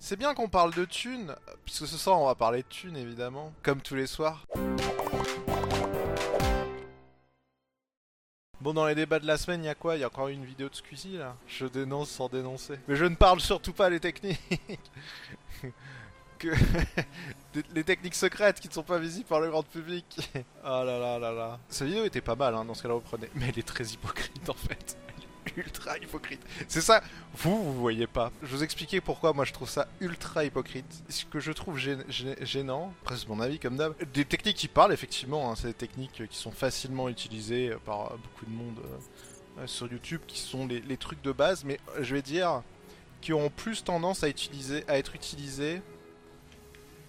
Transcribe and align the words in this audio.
C'est 0.00 0.16
bien 0.16 0.32
qu'on 0.32 0.48
parle 0.48 0.72
de 0.74 0.84
thunes, 0.84 1.34
puisque 1.64 1.86
ce 1.86 1.96
soir 1.98 2.20
on 2.20 2.26
va 2.26 2.34
parler 2.36 2.62
de 2.62 2.68
thunes 2.68 2.96
évidemment, 2.96 3.52
comme 3.62 3.80
tous 3.80 3.96
les 3.96 4.06
soirs. 4.06 4.46
Bon, 8.60 8.72
dans 8.74 8.86
les 8.86 8.94
débats 8.94 9.18
de 9.18 9.26
la 9.26 9.36
semaine, 9.36 9.62
il 9.62 9.66
y 9.66 9.70
a 9.70 9.74
quoi? 9.74 9.96
Il 9.96 10.00
y 10.00 10.04
a 10.04 10.06
encore 10.06 10.28
une 10.28 10.44
vidéo 10.44 10.68
de 10.68 10.74
Squeezie 10.74 11.16
là? 11.16 11.36
Je 11.46 11.66
dénonce 11.66 12.10
sans 12.10 12.28
dénoncer. 12.28 12.78
Mais 12.86 12.96
je 12.96 13.04
ne 13.04 13.14
parle 13.14 13.40
surtout 13.40 13.72
pas 13.72 13.90
les 13.90 14.00
techniques 14.00 14.40
que 16.38 16.48
les 17.74 17.84
techniques 17.84 18.14
secrètes 18.14 18.60
qui 18.60 18.68
ne 18.68 18.72
sont 18.72 18.84
pas 18.84 18.98
visibles 18.98 19.26
par 19.26 19.40
le 19.40 19.48
grand 19.48 19.64
public. 19.64 20.30
oh 20.64 20.66
là 20.84 20.98
là 20.98 21.18
là 21.18 21.32
là. 21.32 21.58
Sa 21.68 21.84
vidéo 21.84 22.04
était 22.04 22.20
pas 22.20 22.36
mal 22.36 22.54
hein, 22.54 22.64
dans 22.64 22.74
ce 22.74 22.82
qu'elle 22.82 22.92
reprenait, 22.92 23.30
mais 23.34 23.48
elle 23.48 23.58
est 23.58 23.66
très 23.66 23.84
hypocrite 23.84 24.48
en 24.48 24.54
fait. 24.54 24.96
Ultra 25.56 25.98
hypocrite. 25.98 26.40
C'est 26.68 26.80
ça, 26.80 27.02
vous, 27.34 27.62
vous 27.62 27.80
voyez 27.80 28.06
pas. 28.06 28.32
Je 28.42 28.48
vous 28.48 28.62
expliquer 28.62 29.00
pourquoi 29.00 29.32
moi 29.32 29.44
je 29.44 29.52
trouve 29.52 29.68
ça 29.68 29.88
ultra 30.00 30.44
hypocrite. 30.44 31.02
Ce 31.08 31.24
que 31.24 31.40
je 31.40 31.52
trouve 31.52 31.78
gênant, 31.78 32.92
après 33.02 33.16
c'est 33.16 33.28
mon 33.28 33.40
avis 33.40 33.58
comme 33.58 33.76
d'hab, 33.76 33.94
des 34.12 34.24
techniques 34.24 34.56
qui 34.56 34.68
parlent 34.68 34.92
effectivement, 34.92 35.50
hein, 35.50 35.54
c'est 35.56 35.68
des 35.68 35.74
techniques 35.74 36.22
qui 36.28 36.36
sont 36.36 36.52
facilement 36.52 37.08
utilisées 37.08 37.74
par 37.84 38.10
beaucoup 38.18 38.46
de 38.46 38.50
monde 38.50 38.78
euh, 39.58 39.66
sur 39.66 39.90
YouTube, 39.90 40.20
qui 40.26 40.38
sont 40.38 40.66
les, 40.66 40.96
trucs 40.96 41.22
de 41.22 41.32
base, 41.32 41.64
mais 41.64 41.80
je 42.00 42.14
vais 42.14 42.22
dire 42.22 42.62
qui 43.20 43.32
ont 43.32 43.50
plus 43.50 43.82
tendance 43.82 44.22
à, 44.22 44.28
être 44.28 45.14
utilisés 45.14 45.82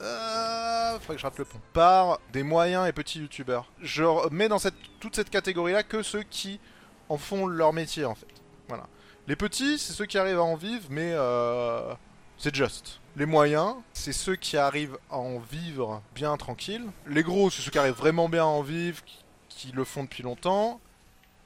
euh, 0.02 1.00
faudrait 1.00 1.16
que 1.16 1.22
je 1.22 1.26
rate 1.26 1.38
le 1.38 1.46
pont. 1.46 1.60
Par 1.74 2.20
des 2.32 2.44
moyens 2.44 2.88
et 2.88 2.94
petits 2.94 3.20
youtubeurs. 3.20 3.70
Je 3.82 4.30
mets 4.32 4.48
dans 4.48 4.60
toute 5.00 5.16
cette 5.16 5.30
catégorie-là 5.30 5.84
que 5.84 6.04
ceux 6.04 6.24
qui 6.24 6.60
en 7.10 7.18
font 7.18 7.48
leur 7.48 7.74
métier, 7.74 8.06
en 8.06 8.16
fait. 8.16 8.28
Voilà. 8.68 8.88
Les 9.28 9.36
petits, 9.36 9.78
c'est 9.78 9.94
ceux 9.94 10.06
qui 10.06 10.18
arrivent 10.18 10.40
à 10.40 10.44
en 10.44 10.56
vivre, 10.56 10.86
mais 10.90 11.12
euh, 11.14 11.94
c'est 12.38 12.56
juste. 12.56 13.00
Les 13.16 13.26
moyens, 13.26 13.76
c'est 13.94 14.14
ceux 14.14 14.36
qui 14.36 14.58
arrivent 14.58 14.98
à 15.12 15.18
en 15.18 15.40
vivre 15.40 16.02
bien 16.16 16.36
tranquille. 16.38 16.86
Les 17.08 17.24
gros, 17.24 17.50
c'est 17.50 17.62
ceux 17.62 17.72
qui 17.72 17.80
arrivent 17.80 17.94
vraiment 17.94 18.30
bien 18.30 18.44
à 18.44 18.48
en 18.48 18.62
vivre, 18.62 19.04
qui, 19.04 19.18
qui 19.50 19.72
le 19.72 19.84
font 19.84 20.04
depuis 20.04 20.24
longtemps. 20.24 20.80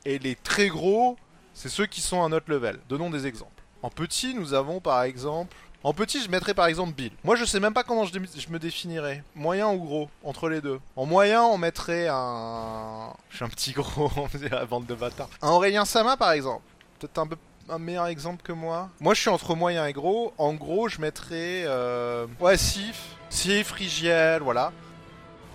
Et 0.06 0.20
les 0.20 0.36
très 0.36 0.68
gros, 0.68 1.18
c'est 1.54 1.70
ceux 1.70 1.86
qui 1.86 2.02
sont 2.02 2.24
à 2.24 2.30
notre 2.30 2.52
level. 2.52 2.80
Donnons 2.90 3.10
des 3.10 3.26
exemples. 3.26 3.64
En 3.82 3.90
petit, 3.90 4.34
nous 4.34 4.54
avons 4.54 4.80
par 4.80 5.04
exemple 5.04 5.58
en 5.84 5.94
petit, 5.94 6.22
je 6.22 6.30
mettrais 6.30 6.54
par 6.54 6.68
exemple 6.68 6.94
Bill. 6.94 7.12
Moi, 7.24 7.36
je 7.36 7.44
sais 7.44 7.60
même 7.60 7.74
pas 7.74 7.84
comment 7.84 8.06
je, 8.06 8.18
me 8.50 8.58
définirais. 8.58 9.24
Moyen 9.36 9.70
ou 9.70 9.80
gros 9.80 10.10
Entre 10.24 10.48
les 10.48 10.62
deux. 10.62 10.80
En 10.96 11.06
moyen, 11.06 11.44
on 11.44 11.58
mettrait 11.58 12.08
un... 12.10 13.14
Je 13.30 13.38
suis 13.38 13.46
un 13.46 13.50
petit 13.50 13.72
gros, 13.74 14.12
on 14.16 14.38
dirait 14.38 14.56
la 14.56 14.66
bande 14.66 14.86
de 14.86 14.96
bâtards. 14.96 15.30
Un 15.42 15.50
Aurélien 15.50 15.86
Sama, 15.86 16.16
par 16.16 16.32
exemple. 16.32 16.62
Peut-être 17.00 17.18
un 17.18 17.28
peu 17.28 17.36
un 17.70 17.80
meilleur 17.80 18.08
exemple 18.08 18.44
que 18.44 18.52
moi. 18.52 18.90
Moi, 19.00 19.14
je 19.14 19.22
suis 19.22 19.30
entre 19.30 19.56
moyen 19.56 19.86
et 19.88 19.94
gros. 19.94 20.34
En 20.38 20.54
gros, 20.54 20.88
je 20.88 21.02
mettrais... 21.02 21.64
Euh... 21.66 22.28
Ouais, 22.40 22.58
Sif. 22.58 23.16
Sif, 23.30 23.68
Frigiel, 23.68 24.42
voilà. 24.42 24.72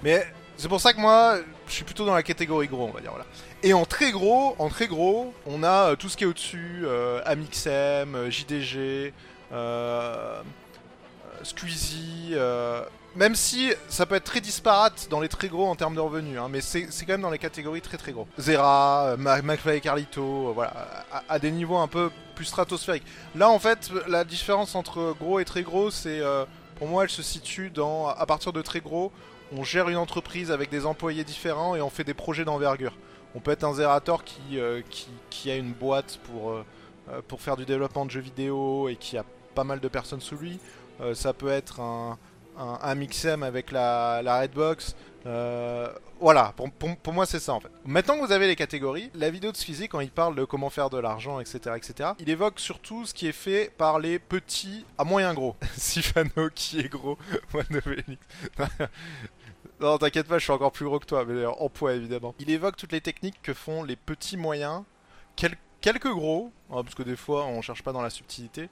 Mais 0.02 0.26
c'est 0.56 0.68
pour 0.68 0.80
ça 0.80 0.92
que 0.92 1.00
moi, 1.00 1.38
je 1.68 1.72
suis 1.72 1.84
plutôt 1.84 2.04
dans 2.04 2.14
la 2.14 2.22
catégorie 2.22 2.66
gros, 2.66 2.84
on 2.84 2.90
va 2.90 3.00
dire, 3.00 3.10
voilà. 3.10 3.26
Et 3.62 3.72
en 3.74 3.84
très 3.84 4.10
gros, 4.10 4.56
en 4.58 4.68
très 4.68 4.86
gros, 4.86 5.32
on 5.46 5.62
a 5.62 5.90
euh, 5.90 5.96
tout 5.96 6.08
ce 6.08 6.16
qui 6.16 6.24
est 6.24 6.26
au-dessus, 6.26 6.82
euh, 6.84 7.20
Amixem, 7.24 8.30
JDG, 8.30 9.12
Squeezie, 11.42 12.32
euh, 12.32 12.82
même 13.16 13.34
si 13.34 13.72
ça 13.88 14.06
peut 14.06 14.14
être 14.14 14.24
très 14.24 14.40
disparate 14.40 15.08
dans 15.10 15.20
les 15.20 15.28
très 15.28 15.48
gros 15.48 15.66
en 15.66 15.74
termes 15.74 15.94
de 15.94 16.00
revenus, 16.00 16.38
hein, 16.38 16.48
mais 16.50 16.60
c'est 16.60 16.86
quand 16.86 17.14
même 17.14 17.22
dans 17.22 17.30
les 17.30 17.38
catégories 17.38 17.80
très 17.80 17.96
très 17.96 18.12
gros. 18.12 18.26
Zera, 18.38 19.16
euh, 19.18 19.42
McFly 19.42 19.76
et 19.76 19.80
Carlito, 19.80 20.52
voilà, 20.52 20.72
à, 21.28 21.38
des 21.38 21.50
niveaux 21.50 21.78
un 21.78 21.88
peu 21.88 22.10
plus 22.34 22.44
stratosphériques. 22.44 23.04
Là 23.34 23.48
en 23.50 23.58
fait, 23.58 23.90
la 24.06 24.24
différence 24.24 24.74
entre 24.74 25.14
gros 25.18 25.40
et 25.40 25.44
très 25.44 25.62
gros, 25.62 25.90
c'est 25.90 26.20
pour 26.76 26.86
moi 26.86 27.04
elle 27.04 27.10
se 27.10 27.22
situe 27.22 27.70
dans, 27.70 28.08
à 28.08 28.26
partir 28.26 28.52
de 28.52 28.62
très 28.62 28.80
gros, 28.80 29.12
on 29.52 29.64
gère 29.64 29.88
une 29.88 29.96
entreprise 29.96 30.50
avec 30.50 30.70
des 30.70 30.86
employés 30.86 31.24
différents 31.24 31.74
et 31.74 31.80
on 31.80 31.90
fait 31.90 32.04
des 32.04 32.14
projets 32.14 32.44
d'envergure. 32.44 32.92
On 33.34 33.40
peut 33.40 33.50
être 33.50 33.64
un 33.64 33.74
Zerator 33.74 34.22
qui, 34.24 35.50
a 35.50 35.56
une 35.56 35.72
boîte 35.72 36.18
pour, 36.24 36.54
pour 37.26 37.40
faire 37.40 37.56
du 37.56 37.64
développement 37.64 38.04
de 38.04 38.10
jeux 38.10 38.20
vidéo 38.20 38.88
et 38.88 38.96
qui 38.96 39.16
a 39.18 39.24
pas 39.58 39.64
mal 39.64 39.80
de 39.80 39.88
personnes 39.88 40.20
sous 40.20 40.36
lui. 40.36 40.60
Euh, 41.00 41.16
ça 41.16 41.32
peut 41.32 41.48
être 41.48 41.80
un, 41.80 42.16
un, 42.56 42.94
Mixem 42.94 43.42
avec 43.42 43.72
la, 43.72 44.22
la 44.22 44.38
Redbox. 44.38 44.94
Euh, 45.26 45.88
voilà, 46.20 46.54
pour, 46.56 46.70
pour, 46.70 47.12
moi 47.12 47.26
c'est 47.26 47.40
ça 47.40 47.54
en 47.54 47.60
fait. 47.60 47.72
Maintenant 47.84 48.14
que 48.20 48.24
vous 48.24 48.30
avez 48.30 48.46
les 48.46 48.54
catégories, 48.54 49.10
la 49.14 49.30
vidéo 49.30 49.50
de 49.50 49.56
Squeezie 49.56 49.88
quand 49.88 49.98
il 49.98 50.12
parle 50.12 50.36
de 50.36 50.44
comment 50.44 50.70
faire 50.70 50.90
de 50.90 50.98
l'argent, 50.98 51.40
etc., 51.40 51.74
etc., 51.76 52.10
il 52.20 52.30
évoque 52.30 52.60
surtout 52.60 53.04
ce 53.04 53.12
qui 53.12 53.26
est 53.26 53.32
fait 53.32 53.72
par 53.76 53.98
les 53.98 54.20
petits 54.20 54.86
à 54.96 55.02
moyen 55.02 55.34
gros. 55.34 55.56
Sifano 55.76 56.50
qui 56.54 56.78
est 56.78 56.88
gros, 56.88 57.18
Non, 59.80 59.98
t'inquiète 59.98 60.28
pas, 60.28 60.38
je 60.38 60.44
suis 60.44 60.52
encore 60.52 60.70
plus 60.70 60.84
gros 60.84 61.00
que 61.00 61.06
toi, 61.06 61.24
mais 61.24 61.46
en 61.46 61.68
poids 61.68 61.94
évidemment. 61.94 62.32
Il 62.38 62.48
évoque 62.50 62.76
toutes 62.76 62.92
les 62.92 63.00
techniques 63.00 63.42
que 63.42 63.54
font 63.54 63.82
les 63.82 63.96
petits 63.96 64.36
moyens, 64.36 64.84
quelques 65.80 66.12
gros, 66.12 66.52
hein, 66.70 66.84
parce 66.84 66.94
que 66.94 67.02
des 67.02 67.16
fois 67.16 67.46
on 67.46 67.60
cherche 67.60 67.82
pas 67.82 67.92
dans 67.92 68.02
la 68.02 68.10
subtilité, 68.10 68.68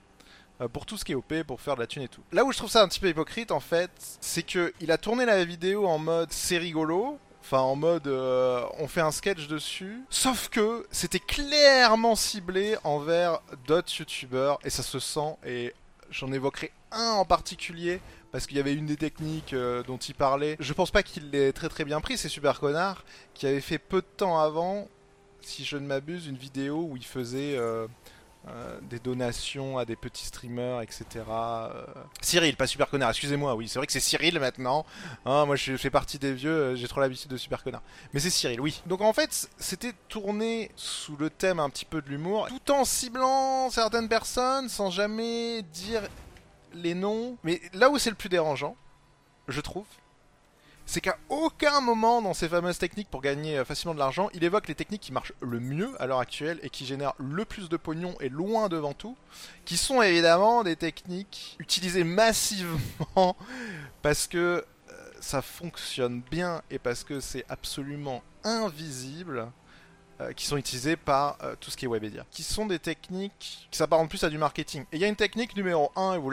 pour 0.73 0.87
tout 0.87 0.97
ce 0.97 1.05
qui 1.05 1.13
est 1.13 1.15
OP, 1.15 1.43
pour 1.47 1.61
faire 1.61 1.75
de 1.75 1.81
la 1.81 1.87
thune 1.87 2.03
et 2.03 2.09
tout. 2.09 2.23
Là 2.33 2.45
où 2.45 2.53
je 2.53 2.59
trouve 2.59 2.71
ça 2.71 2.83
un 2.83 2.89
petit 2.89 3.01
peu 3.01 3.09
hypocrite 3.09 3.51
en 3.51 3.61
fait, 3.61 3.91
c'est 4.21 4.43
que 4.43 4.73
il 4.81 4.91
a 4.91 4.99
tourné 4.99 5.27
la 5.27 5.45
vidéo 5.45 5.87
en 5.87 5.99
mode 5.99 6.33
c'est 6.33 6.59
rigolo, 6.59 7.19
enfin 7.41 7.59
en 7.59 7.77
mode 7.77 8.09
euh, 8.09 8.65
on 8.79 8.89
fait 8.89 9.01
un 9.01 9.11
sketch 9.11 9.47
dessus, 9.49 10.01
sauf 10.11 10.49
que 10.49 10.87
c'était 10.91 11.21
clairement 11.21 12.17
ciblé 12.17 12.77
envers 12.85 13.41
d'autres 13.67 13.93
youtubeurs 13.99 14.59
et 14.65 14.71
ça 14.71 14.83
se 14.83 14.99
sent 14.99 15.37
et 15.45 15.75
j'en 16.11 16.33
évoquerai 16.33 16.73
un 16.93 17.13
en 17.13 17.25
particulier 17.25 18.01
parce 18.33 18.47
qu'il 18.47 18.57
y 18.57 18.61
avait 18.61 18.75
une 18.75 18.87
des 18.87 18.97
techniques 18.97 19.53
euh, 19.53 19.83
dont 19.83 19.97
il 19.97 20.15
parlait. 20.15 20.57
Je 20.61 20.73
pense 20.73 20.91
pas 20.91 21.03
qu'il 21.03 21.31
l'ait 21.31 21.53
très 21.53 21.69
très 21.69 21.85
bien 21.85 22.01
pris, 22.01 22.19
c'est 22.19 22.29
Super 22.29 22.61
Connard 22.61 23.05
qui 23.35 23.47
avait 23.47 23.61
fait 23.61 23.79
peu 23.79 24.01
de 24.01 24.07
temps 24.17 24.39
avant, 24.39 24.89
si 25.41 25.65
je 25.65 25.77
ne 25.77 25.87
m'abuse, 25.87 26.27
une 26.27 26.37
vidéo 26.37 26.87
où 26.91 26.97
il 26.97 27.05
faisait 27.05 27.57
euh, 27.57 27.87
des 28.83 28.99
donations 28.99 29.79
à 29.79 29.85
des 29.85 29.97
petits 29.97 30.27
streamers, 30.27 30.81
etc. 30.81 31.05
Euh, 31.29 31.85
Cyril, 32.21 32.57
pas 32.57 32.67
Super 32.67 32.89
Connard, 32.89 33.11
excusez-moi, 33.11 33.55
oui, 33.55 33.69
c'est 33.69 33.79
vrai 33.79 33.87
que 33.87 33.93
c'est 33.93 34.01
Cyril 34.01 34.39
maintenant. 34.39 34.87
Hein, 35.25 35.47
moi, 35.47 35.57
je 35.57 35.77
fais 35.77 35.91
partie 35.91 36.19
des 36.19 36.33
vieux, 36.33 36.51
euh, 36.51 36.77
j'ai 36.77 36.87
trop 36.87 37.01
l'habitude 37.01 37.31
de 37.31 37.37
Super 37.37 37.63
Connard. 37.63 37.83
Mais 38.13 38.21
c'est 38.21 38.31
Cyril, 38.31 38.61
oui. 38.61 38.83
Donc 38.87 39.01
en 39.01 39.13
fait, 39.13 39.49
c'était 39.59 39.93
tourné 40.09 40.71
sous 40.77 41.17
le 41.17 41.31
thème 41.31 41.59
un 41.59 41.71
petit 41.71 41.85
peu 41.85 42.01
de 42.01 42.09
l'humour, 42.09 42.49
tout 42.49 42.73
en 42.73 42.85
ciblant 42.85 43.69
certaines 43.71 44.09
personnes, 44.09 44.69
sans 44.69 44.91
jamais 44.91 45.63
dire 45.63 46.03
les 46.73 46.95
noms. 46.95 47.37
Mais 47.43 47.61
là 47.73 47.91
où 47.91 47.99
c'est 47.99 48.11
le 48.11 48.17
plus 48.17 48.29
dérangeant, 48.29 48.77
je 49.49 49.61
trouve, 49.61 49.87
c'est 50.87 51.01
qu'à 51.01 51.19
aucun 51.29 51.81
moment 51.81 52.23
dans 52.23 52.33
ces 52.33 52.49
fameuses 52.49 52.79
techniques 52.79 53.11
pour 53.11 53.21
gagner 53.21 53.59
euh, 53.59 53.65
facilement 53.65 53.93
de 53.93 53.99
l'argent, 53.99 54.31
il 54.33 54.45
évoque 54.45 54.69
les 54.69 54.77
techniques 54.77 55.03
qui 55.03 55.13
marchent 55.13 55.33
le 55.41 55.59
mieux 55.59 56.01
à 56.01 56.07
l'heure 56.07 56.21
actuelle 56.21 56.61
et 56.63 56.71
qui 56.71 56.87
génèrent 56.87 57.15
le 57.19 57.45
plus 57.45 57.69
de 57.69 57.77
pognon 57.77 58.15
et 58.21 58.29
loin 58.29 58.69
devant 58.69 58.95
tout, 58.95 59.17
qui 59.65 59.77
sont 59.77 60.01
évidemment 60.01 60.63
des 60.63 60.77
techniques 60.77 61.57
utilisées 61.59 62.05
massivement 62.05 63.37
parce 64.03 64.29
que 64.29 64.39
euh, 64.39 64.65
ça 65.21 65.43
fonctionne 65.43 66.23
bien 66.31 66.63
et 66.71 66.79
parce 66.79 67.03
que 67.03 67.19
c'est 67.21 67.45
absolument 67.49 68.23
invisible. 68.45 69.51
Euh, 70.19 70.33
qui 70.33 70.47
sont 70.47 70.57
utilisées 70.57 70.97
par 70.97 71.37
tout 71.61 71.71
ce 71.71 71.77
qui 71.77 71.85
est 71.85 71.89
webédia. 71.89 72.25
Qui 72.31 72.43
sont 72.43 72.65
des 72.65 72.79
techniques 72.79 73.69
qui 73.71 73.77
s'apparentent 73.77 74.09
plus 74.09 74.25
à 74.25 74.31
du 74.31 74.39
marketing. 74.39 74.85
Et 74.91 74.97
il 74.97 74.99
y 74.99 75.05
a 75.05 75.09
une 75.09 75.15
technique 75.15 75.55
numéro 75.55 75.93
1, 75.95 76.15
et 76.15 76.19
vous 76.19 76.33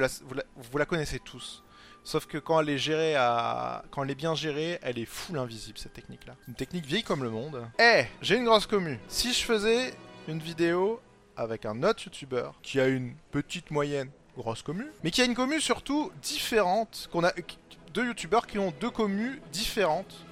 vous 0.72 0.78
la 0.78 0.85
connaissez 0.85 1.20
tous. 1.20 1.62
Sauf 2.03 2.25
que 2.25 2.38
quand 2.38 2.59
elle 2.59 2.69
est 2.69 2.78
gérée 2.78 3.16
à... 3.16 3.84
quand 3.91 4.03
elle 4.03 4.12
est 4.12 4.16
bien 4.16 4.36
gérée, 4.36 4.80
elle 4.81 5.00
est 5.00 5.06
full 5.06 5.38
invisible 5.38 5.78
cette 5.78 5.94
technique 5.94 6.25
là. 6.25 6.36
Une 6.47 6.53
technique 6.53 6.86
vieille 6.86 7.03
comme 7.03 7.24
le 7.24 7.30
monde. 7.30 7.66
Eh, 7.80 8.03
j'ai 8.22 8.36
une 8.36 8.46
grosse 8.46 8.68
commu. 8.68 9.00
Si 9.08 9.34
je 9.34 9.44
faisais 9.44 9.94
une 10.28 10.40
vidéo 10.40 11.00
avec 11.38 11.66
un 11.66 11.81
autre 11.84 12.03
youtubeur 12.06 12.56
qui 12.62 12.80
a 12.80 12.88
une 12.88 13.16
petite 13.31 13.72
moyenne 13.72 14.09
grosse 14.38 14.62
commu, 14.62 14.86
mais 15.03 15.12
qui 15.12 15.22
a 15.22 15.25
une 15.25 15.36
commu 15.36 15.62
surtout 15.62 16.12
différente, 16.22 17.08
qu'on 17.11 17.23
a 17.23 17.32
deux 17.94 18.06
youtubeurs 18.08 18.47
qui 18.47 18.59
ont 18.59 18.73
deux 18.79 18.90
communes 18.90 19.40
différentes 19.52 20.26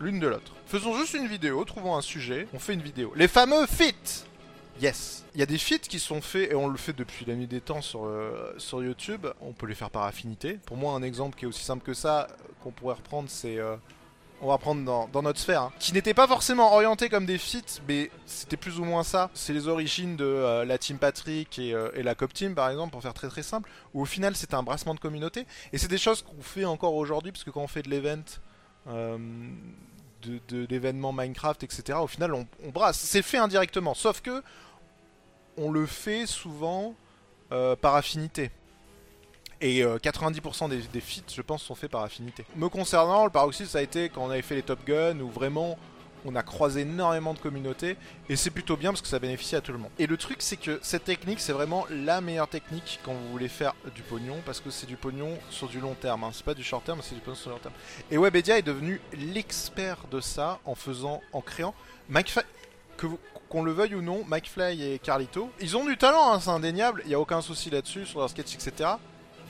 l'une 0.00 0.18
de 0.18 0.26
l'autre. 0.26 0.52
Faisons 0.66 0.96
juste 0.98 1.14
une 1.14 1.28
vidéo, 1.28 1.64
trouvons 1.64 1.96
un 1.96 2.00
sujet, 2.00 2.48
on 2.52 2.58
fait 2.58 2.74
une 2.74 2.82
vidéo. 2.82 3.12
Les 3.14 3.28
fameux 3.28 3.66
fits 3.66 4.24
Yes. 4.80 5.24
Il 5.34 5.40
y 5.40 5.42
a 5.42 5.46
des 5.46 5.58
feats 5.58 5.78
qui 5.78 5.98
sont 5.98 6.20
faits, 6.20 6.50
et 6.50 6.54
on 6.54 6.68
le 6.68 6.76
fait 6.76 6.92
depuis 6.92 7.24
la 7.24 7.34
nuit 7.34 7.46
des 7.46 7.60
temps 7.60 7.82
sur, 7.82 8.04
euh, 8.04 8.54
sur 8.58 8.82
YouTube. 8.82 9.26
On 9.40 9.52
peut 9.52 9.66
les 9.66 9.74
faire 9.74 9.90
par 9.90 10.04
affinité. 10.04 10.58
Pour 10.66 10.76
moi, 10.76 10.94
un 10.94 11.02
exemple 11.02 11.38
qui 11.38 11.44
est 11.44 11.48
aussi 11.48 11.64
simple 11.64 11.84
que 11.84 11.94
ça, 11.94 12.22
euh, 12.22 12.34
qu'on 12.62 12.70
pourrait 12.70 12.96
reprendre, 12.96 13.28
c'est... 13.28 13.58
Euh, 13.58 13.76
on 14.44 14.48
va 14.48 14.58
prendre 14.58 14.84
dans, 14.84 15.22
notre 15.22 15.38
sphère, 15.38 15.62
hein, 15.62 15.72
qui 15.78 15.92
n'était 15.92 16.14
pas 16.14 16.26
forcément 16.26 16.72
orienté 16.72 17.08
comme 17.08 17.26
des 17.26 17.38
feats, 17.38 17.80
mais 17.86 18.10
c'était 18.26 18.56
plus 18.56 18.80
ou 18.80 18.84
moins 18.84 19.04
ça. 19.04 19.30
C'est 19.34 19.52
les 19.52 19.68
origines 19.68 20.16
de 20.16 20.64
la 20.66 20.78
Team 20.78 20.98
Patrick 20.98 21.60
et, 21.60 21.72
la 22.02 22.16
Cop 22.16 22.32
Team, 22.32 22.56
par 22.56 22.68
exemple, 22.68 22.90
pour 22.90 23.00
faire 23.02 23.14
très 23.14 23.28
très 23.28 23.44
simple, 23.44 23.70
où 23.94 24.02
au 24.02 24.04
final 24.04 24.34
c'était 24.34 24.56
un 24.56 24.64
brassement 24.64 24.96
de 24.96 24.98
communauté. 24.98 25.46
Et 25.72 25.78
c'est 25.78 25.86
des 25.86 25.96
choses 25.96 26.22
qu'on 26.22 26.42
fait 26.42 26.64
encore 26.64 26.96
aujourd'hui, 26.96 27.30
parce 27.30 27.44
que 27.44 27.50
quand 27.50 27.60
on 27.60 27.68
fait 27.68 27.82
de 27.82 27.90
l'event, 27.90 28.24
de, 30.22 30.66
l'événement 30.68 31.12
Minecraft, 31.12 31.62
etc., 31.62 31.98
au 32.00 32.06
final 32.06 32.34
on, 32.34 32.46
brasse. 32.70 32.98
C'est 32.98 33.22
fait 33.22 33.38
indirectement, 33.38 33.94
sauf 33.94 34.20
que 34.20 34.42
on 35.56 35.70
le 35.70 35.86
fait 35.86 36.26
souvent 36.26 36.94
euh, 37.52 37.76
par 37.76 37.94
affinité. 37.94 38.50
Et 39.60 39.84
90% 39.84 40.70
des, 40.70 40.78
des 40.78 41.00
feats, 41.00 41.22
je 41.32 41.40
pense, 41.40 41.62
sont 41.62 41.76
faits 41.76 41.90
par 41.90 42.02
affinité. 42.02 42.44
Me 42.56 42.68
concernant, 42.68 43.24
le 43.24 43.30
paroxysme, 43.30 43.70
ça 43.70 43.78
a 43.78 43.82
été 43.82 44.08
quand 44.08 44.24
on 44.24 44.30
avait 44.30 44.42
fait 44.42 44.56
les 44.56 44.64
Top 44.64 44.84
Gun, 44.84 45.20
où 45.20 45.28
vraiment 45.28 45.78
on 46.24 46.34
a 46.36 46.42
croisé 46.42 46.82
énormément 46.82 47.34
de 47.34 47.38
communautés 47.38 47.96
et 48.28 48.36
c'est 48.36 48.50
plutôt 48.50 48.76
bien 48.76 48.90
parce 48.90 49.02
que 49.02 49.08
ça 49.08 49.18
bénéficie 49.18 49.56
à 49.56 49.60
tout 49.60 49.72
le 49.72 49.78
monde. 49.78 49.90
Et 49.98 50.06
le 50.06 50.16
truc 50.16 50.38
c'est 50.40 50.56
que 50.56 50.78
cette 50.82 51.04
technique 51.04 51.40
c'est 51.40 51.52
vraiment 51.52 51.86
la 51.90 52.20
meilleure 52.20 52.48
technique 52.48 53.00
quand 53.04 53.12
vous 53.12 53.30
voulez 53.30 53.48
faire 53.48 53.74
du 53.94 54.02
pognon 54.02 54.36
parce 54.44 54.60
que 54.60 54.70
c'est 54.70 54.86
du 54.86 54.96
pognon 54.96 55.38
sur 55.50 55.68
du 55.68 55.80
long 55.80 55.94
terme. 55.94 56.24
Hein. 56.24 56.30
C'est 56.32 56.44
pas 56.44 56.54
du 56.54 56.64
short 56.64 56.84
terme, 56.84 57.00
c'est 57.02 57.14
du 57.14 57.20
pognon 57.20 57.36
sur 57.36 57.50
du 57.50 57.56
long 57.56 57.62
terme. 57.62 57.74
Et 58.10 58.18
Webedia 58.18 58.58
est 58.58 58.62
devenu 58.62 59.00
l'expert 59.12 59.98
de 60.10 60.20
ça 60.20 60.60
en 60.64 60.74
faisant, 60.74 61.20
en 61.32 61.40
créant. 61.40 61.74
McFly, 62.08 62.44
que 62.96 63.06
qu'on 63.48 63.62
le 63.62 63.72
veuille 63.72 63.94
ou 63.94 64.00
non, 64.00 64.24
McFly 64.26 64.82
et 64.82 64.98
Carlito, 64.98 65.50
ils 65.60 65.76
ont 65.76 65.84
du 65.84 65.98
talent, 65.98 66.32
hein, 66.32 66.40
c'est 66.40 66.48
indéniable. 66.48 67.02
Il 67.04 67.10
y 67.10 67.14
a 67.14 67.20
aucun 67.20 67.42
souci 67.42 67.68
là-dessus 67.68 68.06
sur 68.06 68.20
leur 68.20 68.30
sketch, 68.30 68.54
etc. 68.54 68.92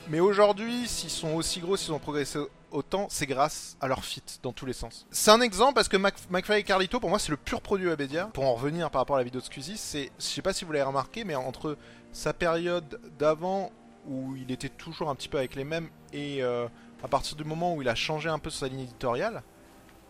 Mais 0.08 0.18
aujourd'hui, 0.18 0.88
s'ils 0.88 1.08
sont 1.08 1.34
aussi 1.34 1.60
gros, 1.60 1.76
s'ils 1.76 1.92
ont 1.92 2.00
progressé 2.00 2.40
autant, 2.72 3.06
c'est 3.10 3.26
grâce 3.26 3.76
à 3.80 3.88
leur 3.88 4.04
fit 4.04 4.22
dans 4.42 4.52
tous 4.52 4.66
les 4.66 4.72
sens. 4.72 5.06
C'est 5.10 5.30
un 5.30 5.40
exemple 5.40 5.74
parce 5.74 5.88
que 5.88 5.96
McFly 5.96 6.60
et 6.60 6.64
Carlito, 6.64 7.00
pour 7.00 7.10
moi, 7.10 7.18
c'est 7.18 7.30
le 7.30 7.36
pur 7.36 7.60
produit 7.60 7.86
Webedia. 7.86 8.26
Pour 8.32 8.44
en 8.44 8.54
revenir 8.54 8.90
par 8.90 9.00
rapport 9.00 9.16
à 9.16 9.18
la 9.18 9.24
vidéo 9.24 9.40
de 9.40 9.46
Squeezie, 9.46 9.76
c'est, 9.76 10.10
je 10.18 10.24
sais 10.24 10.42
pas 10.42 10.52
si 10.52 10.64
vous 10.64 10.72
l'avez 10.72 10.84
remarqué, 10.84 11.24
mais 11.24 11.34
entre 11.34 11.76
sa 12.12 12.32
période 12.32 13.00
d'avant 13.18 13.70
où 14.06 14.34
il 14.36 14.50
était 14.50 14.68
toujours 14.68 15.10
un 15.10 15.14
petit 15.14 15.28
peu 15.28 15.38
avec 15.38 15.54
les 15.54 15.64
mêmes 15.64 15.88
et 16.12 16.42
euh, 16.42 16.66
à 17.02 17.08
partir 17.08 17.36
du 17.36 17.44
moment 17.44 17.74
où 17.74 17.82
il 17.82 17.88
a 17.88 17.94
changé 17.94 18.28
un 18.28 18.38
peu 18.38 18.50
sa 18.50 18.68
ligne 18.68 18.80
éditoriale, 18.80 19.42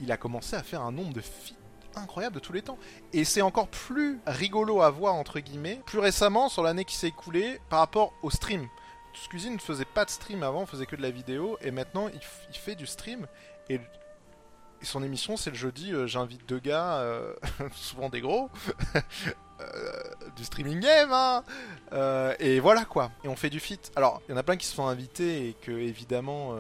il 0.00 0.10
a 0.10 0.16
commencé 0.16 0.56
à 0.56 0.62
faire 0.62 0.82
un 0.82 0.92
nombre 0.92 1.12
de 1.12 1.20
feats 1.20 1.54
incroyable 1.94 2.36
de 2.36 2.40
tous 2.40 2.52
les 2.52 2.62
temps. 2.62 2.78
Et 3.12 3.24
c'est 3.24 3.42
encore 3.42 3.68
plus 3.68 4.20
rigolo 4.26 4.82
à 4.82 4.90
voir, 4.90 5.14
entre 5.14 5.40
guillemets, 5.40 5.80
plus 5.86 5.98
récemment, 5.98 6.48
sur 6.48 6.62
l'année 6.62 6.84
qui 6.84 6.96
s'est 6.96 7.08
écoulée, 7.08 7.60
par 7.68 7.80
rapport 7.80 8.12
au 8.22 8.30
stream. 8.30 8.66
Squeezie 9.14 9.50
ne 9.50 9.58
faisait 9.58 9.84
pas 9.84 10.04
de 10.04 10.10
stream 10.10 10.42
avant, 10.42 10.66
faisait 10.66 10.86
que 10.86 10.96
de 10.96 11.02
la 11.02 11.10
vidéo, 11.10 11.58
et 11.60 11.70
maintenant 11.70 12.08
il, 12.08 12.58
fait 12.58 12.74
du 12.74 12.86
stream. 12.86 13.26
Et, 13.68 13.80
son 14.82 15.04
émission, 15.04 15.36
c'est 15.36 15.50
le 15.50 15.56
jeudi, 15.56 15.92
euh, 15.92 16.08
j'invite 16.08 16.44
deux 16.48 16.58
gars, 16.58 16.96
euh, 16.96 17.34
souvent 17.72 18.08
des 18.08 18.20
gros, 18.20 18.50
euh, 19.60 20.02
du 20.34 20.42
streaming 20.42 20.80
game, 20.80 21.12
hein 21.12 21.44
Et 22.40 22.58
voilà 22.58 22.84
quoi, 22.84 23.12
et 23.22 23.28
on 23.28 23.36
fait 23.36 23.48
du 23.48 23.60
fit. 23.60 23.78
Alors, 23.94 24.20
il 24.26 24.32
y 24.32 24.34
en 24.34 24.38
a 24.38 24.42
plein 24.42 24.56
qui 24.56 24.66
se 24.66 24.74
font 24.74 24.88
inviter 24.88 25.48
et 25.48 25.54
que 25.54 25.70
évidemment, 25.70 26.56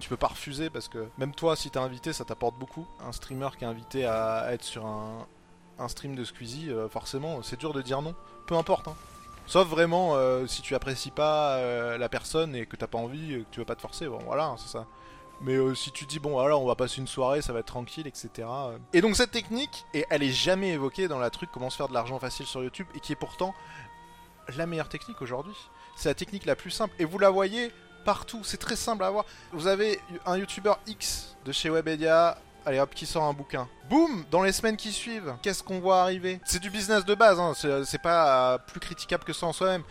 tu 0.00 0.08
peux 0.08 0.16
pas 0.16 0.28
refuser 0.28 0.70
parce 0.70 0.88
que 0.88 1.06
même 1.18 1.34
toi, 1.34 1.56
si 1.56 1.70
t'es 1.70 1.78
invité, 1.78 2.14
ça 2.14 2.24
t'apporte 2.24 2.58
beaucoup. 2.58 2.86
Un 3.06 3.12
streamer 3.12 3.50
qui 3.58 3.64
est 3.64 3.68
invité 3.68 4.06
à, 4.06 4.46
être 4.50 4.64
sur 4.64 4.86
un, 4.86 5.26
stream 5.88 6.14
de 6.14 6.24
Squeezie, 6.24 6.70
forcément, 6.90 7.42
c'est 7.42 7.58
dur 7.58 7.74
de 7.74 7.82
dire 7.82 8.00
non. 8.00 8.14
Peu 8.46 8.56
importe, 8.56 8.88
hein. 8.88 8.96
Sauf 9.48 9.66
vraiment 9.66 10.14
euh, 10.14 10.46
si 10.46 10.60
tu 10.60 10.74
apprécies 10.74 11.10
pas 11.10 11.54
euh, 11.54 11.96
la 11.96 12.10
personne 12.10 12.54
et 12.54 12.66
que 12.66 12.76
t'as 12.76 12.86
pas 12.86 12.98
envie, 12.98 13.44
que 13.44 13.50
tu 13.50 13.60
veux 13.60 13.64
pas 13.64 13.76
te 13.76 13.80
forcer, 13.80 14.06
bon 14.06 14.18
voilà, 14.26 14.54
c'est 14.58 14.68
ça. 14.68 14.86
Mais 15.40 15.54
euh, 15.54 15.74
si 15.74 15.90
tu 15.90 16.04
dis 16.04 16.18
bon 16.18 16.32
voilà 16.32 16.58
on 16.58 16.66
va 16.66 16.74
passer 16.74 16.98
une 17.00 17.06
soirée, 17.06 17.40
ça 17.40 17.54
va 17.54 17.60
être 17.60 17.66
tranquille, 17.66 18.06
etc. 18.06 18.46
Et 18.92 19.00
donc 19.00 19.16
cette 19.16 19.30
technique, 19.30 19.86
elle 20.10 20.22
est 20.22 20.32
jamais 20.32 20.72
évoquée 20.72 21.08
dans 21.08 21.18
la 21.18 21.30
truc 21.30 21.48
comment 21.50 21.70
se 21.70 21.78
faire 21.78 21.88
de 21.88 21.94
l'argent 21.94 22.18
facile 22.18 22.44
sur 22.44 22.62
YouTube 22.62 22.86
et 22.94 23.00
qui 23.00 23.12
est 23.12 23.16
pourtant 23.16 23.54
la 24.54 24.66
meilleure 24.66 24.90
technique 24.90 25.22
aujourd'hui. 25.22 25.56
C'est 25.96 26.10
la 26.10 26.14
technique 26.14 26.44
la 26.44 26.54
plus 26.54 26.70
simple 26.70 26.94
et 26.98 27.06
vous 27.06 27.18
la 27.18 27.30
voyez 27.30 27.72
partout, 28.04 28.44
c'est 28.44 28.58
très 28.58 28.76
simple 28.76 29.02
à 29.02 29.08
voir. 29.08 29.24
Vous 29.52 29.66
avez 29.66 29.98
un 30.26 30.36
YouTuber 30.36 30.74
X 30.86 31.36
de 31.46 31.52
chez 31.52 31.70
Webedia, 31.70 32.36
allez 32.64 32.80
hop, 32.80 32.94
qui 32.94 33.06
sort 33.06 33.24
un 33.24 33.32
bouquin. 33.32 33.68
Boum 33.88 34.24
Dans 34.30 34.42
les 34.42 34.52
semaines 34.52 34.76
qui 34.76 34.92
suivent, 34.92 35.34
qu'est-ce 35.42 35.62
qu'on 35.62 35.80
voit 35.80 36.02
arriver 36.02 36.40
C'est 36.44 36.60
du 36.60 36.70
business 36.70 37.04
de 37.04 37.14
base, 37.14 37.38
hein. 37.40 37.52
c'est 37.84 38.02
pas 38.02 38.54
euh, 38.54 38.58
plus 38.58 38.80
critiquable 38.80 39.24
que 39.24 39.32
ça 39.32 39.46
en 39.46 39.52
soi-même. 39.52 39.82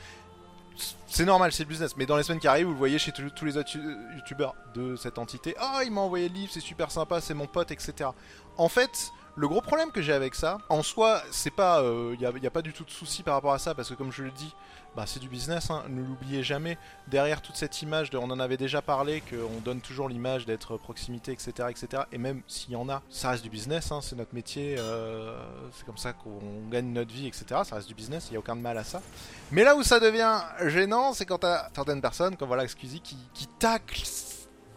C'est 1.08 1.26
normal, 1.26 1.52
c'est 1.52 1.64
le 1.64 1.70
business. 1.70 1.98
Mais 1.98 2.06
dans 2.06 2.18
les 2.18 2.24
semaines 2.24 2.40
qui 2.40 2.48
arrivent, 2.48 2.68
vous 2.68 2.74
le 2.74 2.78
voyez 2.78 3.00
chez 3.00 3.12
tous 3.12 3.46
les 3.46 3.58
autres 3.58 3.72
youtubeurs 4.16 4.54
de 4.76 4.96
cette 4.96 5.18
entité. 5.18 5.56
Oh, 5.60 5.80
il 5.84 5.92
m'a 5.92 6.02
envoyé 6.02 6.30
le 6.30 6.36
livre, 6.36 6.52
c'est 6.54 6.60
super 6.60 6.92
sympa, 6.92 7.20
c'est 7.20 7.34
mon 7.34 7.48
pote, 7.48 7.72
etc. 7.72 8.12
En 8.58 8.70
fait, 8.70 9.12
le 9.38 9.48
gros 9.48 9.62
problème 9.62 9.92
que 9.92 10.02
j'ai 10.02 10.14
avec 10.14 10.34
ça, 10.34 10.58
en 10.68 10.82
soi, 10.82 11.22
c'est 11.30 11.52
pas, 11.52 11.82
il 11.82 11.86
euh, 11.86 12.16
n'y 12.18 12.26
a, 12.26 12.30
a, 12.30 12.50
pas 12.50 12.64
du 12.64 12.74
tout 12.74 12.84
de 12.84 12.90
souci 12.90 13.22
par 13.22 13.36
rapport 13.36 13.54
à 13.54 13.60
ça, 13.60 13.76
parce 13.76 13.88
que 13.88 13.94
comme 13.94 14.12
je 14.12 14.24
le 14.24 14.32
dis, 14.32 14.52
bah, 14.96 15.04
c'est 15.06 15.20
du 15.20 15.30
business, 15.30 15.70
hein. 15.70 15.84
ne 15.90 16.02
l'oubliez 16.02 16.42
jamais. 16.42 16.76
Derrière 17.08 17.44
toute 17.44 17.56
cette 17.56 17.84
image, 17.84 18.10
on 18.16 18.32
en 18.32 18.40
avait 18.40 18.58
déjà 18.58 18.82
parlé, 18.82 19.22
qu'on 19.22 19.62
donne 19.64 19.80
toujours 19.80 20.10
l'image 20.10 20.48
d'être 20.48 20.78
proximité, 20.78 21.34
etc., 21.34 21.52
etc. 21.70 22.04
Et 22.12 22.18
même 22.18 22.42
s'il 22.48 22.72
y 22.72 22.76
en 22.76 22.90
a, 22.90 23.04
ça 23.12 23.30
reste 23.30 23.44
du 23.44 23.52
business, 23.52 23.92
hein. 23.92 24.00
c'est 24.02 24.16
notre 24.16 24.34
métier, 24.34 24.76
euh, 24.80 25.40
c'est 25.72 25.86
comme 25.86 26.00
ça 26.00 26.14
qu'on 26.14 26.68
gagne 26.72 26.92
notre 26.92 27.14
vie, 27.14 27.28
etc. 27.28 27.62
Ça 27.64 27.76
reste 27.76 27.88
du 27.88 27.94
business, 27.94 28.30
il 28.30 28.32
n'y 28.32 28.38
a 28.38 28.40
aucun 28.40 28.56
mal 28.56 28.76
à 28.80 28.84
ça. 28.84 29.04
Mais 29.52 29.64
là 29.64 29.76
où 29.76 29.84
ça 29.84 30.00
devient 30.00 30.40
gênant, 30.66 31.14
c'est 31.14 31.28
quand 31.28 31.38
t'as 31.38 31.70
certaines 31.76 32.02
personnes, 32.02 32.38
comme 32.38 32.48
voilà 32.48 32.64
Excusez, 32.64 32.98
qui, 32.98 33.18
qui 33.36 33.46
taclent 33.60 34.02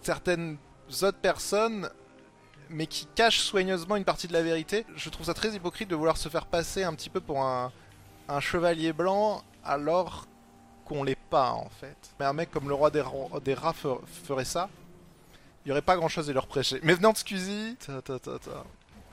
certaines 0.02 0.58
autres 1.02 1.18
personnes 1.18 1.88
mais 2.70 2.86
qui 2.86 3.06
cachent 3.14 3.40
soigneusement 3.40 3.96
une 3.96 4.04
partie 4.04 4.28
de 4.28 4.32
la 4.32 4.42
vérité. 4.42 4.86
Je 4.96 5.10
trouve 5.10 5.26
ça 5.26 5.34
très 5.34 5.50
hypocrite 5.50 5.88
de 5.88 5.96
vouloir 5.96 6.16
se 6.16 6.28
faire 6.28 6.46
passer 6.46 6.82
un 6.84 6.94
petit 6.94 7.10
peu 7.10 7.20
pour 7.20 7.42
un, 7.42 7.72
chevalier 8.40 8.92
blanc 8.92 9.42
alors 9.64 10.26
qu'on 10.84 11.02
l'est 11.02 11.18
pas 11.30 11.50
en 11.50 11.68
fait. 11.68 11.96
Mais 12.18 12.26
un 12.26 12.32
mec 12.32 12.50
comme 12.50 12.68
le 12.68 12.74
roi 12.74 12.90
des, 12.90 13.02
rats 13.54 13.74
ferait 14.24 14.44
ça, 14.44 14.68
il 15.64 15.68
n'y 15.68 15.72
aurait 15.72 15.82
pas 15.82 15.96
grand 15.96 16.08
chose 16.08 16.30
à 16.30 16.32
leur 16.32 16.46
prêcher. 16.46 16.80
Mais 16.82 16.94
venant 16.94 17.12
de 17.12 17.18
Squeezie, 17.18 17.76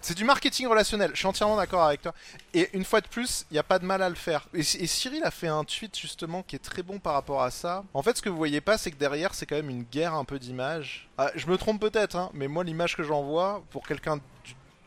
c'est 0.07 0.15
du 0.15 0.23
marketing 0.23 0.67
relationnel, 0.67 1.11
je 1.13 1.17
suis 1.17 1.27
entièrement 1.27 1.57
d'accord 1.57 1.83
avec 1.83 2.01
toi. 2.01 2.13
Et 2.53 2.69
une 2.71 2.85
fois 2.85 3.01
de 3.01 3.07
plus, 3.09 3.45
il 3.51 3.55
n'y 3.55 3.59
a 3.59 3.63
pas 3.63 3.77
de 3.77 3.83
mal 3.83 4.01
à 4.01 4.07
le 4.07 4.15
faire. 4.15 4.47
Et, 4.53 4.63
Cyril 4.63 5.21
a 5.25 5.31
fait 5.31 5.49
un 5.49 5.65
tweet 5.65 5.99
justement 5.99 6.43
qui 6.43 6.55
est 6.55 6.59
très 6.59 6.81
bon 6.81 6.97
par 6.97 7.11
rapport 7.11 7.43
à 7.43 7.51
ça. 7.51 7.83
En 7.93 8.01
fait, 8.01 8.15
ce 8.15 8.21
que 8.21 8.29
vous 8.29 8.37
voyez 8.37 8.61
pas, 8.61 8.77
c'est 8.77 8.89
que 8.89 8.95
derrière, 8.95 9.33
c'est 9.33 9.45
quand 9.45 9.57
même 9.57 9.69
une 9.69 9.83
guerre 9.83 10.13
un 10.13 10.23
peu 10.23 10.39
d'images. 10.39 11.09
Ah, 11.17 11.29
je 11.35 11.47
me 11.47 11.57
trompe 11.57 11.81
peut-être, 11.81 12.15
hein, 12.15 12.29
mais 12.33 12.47
moi, 12.47 12.63
l'image 12.63 12.95
que 12.95 13.03
j'en 13.03 13.21
vois, 13.21 13.61
pour 13.69 13.85
quelqu'un 13.85 14.21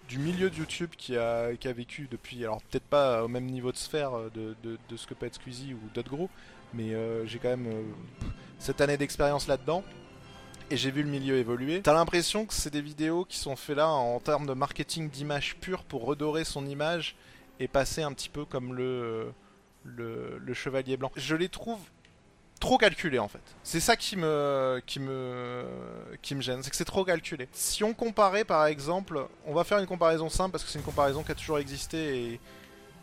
du 0.09 0.19
milieu 0.19 0.49
de 0.49 0.57
YouTube 0.57 0.89
qui 0.97 1.19
a, 1.19 1.51
vécu 1.65 2.09
depuis, 2.11 2.43
alors 2.43 2.63
peut-être 2.63 2.87
pas 2.87 3.23
au 3.23 3.29
même 3.29 3.45
niveau 3.45 3.73
de 3.73 3.77
sphère 3.77 4.17
euh, 4.17 4.31
de, 4.35 4.57
de, 4.63 4.97
ce 4.97 5.07
que 5.07 5.13
peut 5.13 5.27
être 5.27 5.35
Squeezie 5.35 5.75
ou 5.75 5.81
d'autres 5.93 6.11
gros, 6.11 6.31
mais 6.73 6.95
euh, 6.95 7.27
j'ai 7.27 7.39
quand 7.39 7.51
même 7.51 7.67
euh, 7.67 7.83
cette 8.59 8.81
année 8.81 8.97
d'expérience 8.97 9.49
là-dedans. 9.49 9.85
Et 10.73 10.77
j'ai 10.77 10.93
vu 10.93 11.03
le 11.03 11.09
milieu 11.09 11.37
évoluer. 11.37 11.83
T'as 11.83 11.93
l'impression 11.93 12.47
que 12.47 12.55
c'est 12.55 12.71
des 12.71 12.81
vidéos 12.81 13.25
qui 13.25 13.39
sont 13.39 13.57
faites 13.57 13.77
là 13.77 13.89
en 13.89 14.21
termes 14.21 14.47
de 14.47 14.53
marketing 14.53 15.11
d'image 15.11 15.57
pure 15.57 15.83
pour 15.83 16.05
redorer 16.05 16.45
son 16.45 16.65
image 16.65 17.17
et 17.59 17.67
passer 17.67 18.03
un 18.03 18.13
petit 18.13 18.29
peu 18.29 18.45
comme 18.45 18.75
le, 18.75 19.33
le, 19.85 20.55
chevalier 20.55 20.97
blanc. 20.97 21.11
Je 21.17 21.35
les 21.35 21.49
trouve 21.49 21.81
trop 22.61 22.79
calculé 22.79 23.19
en 23.19 23.27
fait. 23.27 23.43
C'est 23.65 23.81
ça 23.81 23.97
qui 23.97 24.17
me 24.17 24.81
qui 24.87 25.01
me 25.01 25.65
qui 26.23 26.37
me 26.37 26.41
gêne, 26.41 26.63
c'est 26.63 26.71
que 26.71 26.77
c'est 26.77 26.85
trop 26.85 27.05
calculé. 27.05 27.49
Si 27.53 27.83
on 27.83 27.93
comparait 27.93 28.45
par 28.45 28.67
exemple, 28.67 29.27
on 29.47 29.55
va 29.55 29.65
faire 29.65 29.79
une 29.79 29.89
comparaison 29.89 30.29
simple 30.29 30.53
parce 30.53 30.63
que 30.63 30.71
c'est 30.71 30.79
une 30.79 30.85
comparaison 30.85 31.25
qui 31.25 31.33
a 31.33 31.35
toujours 31.35 31.59
existé 31.59 32.33
et 32.33 32.41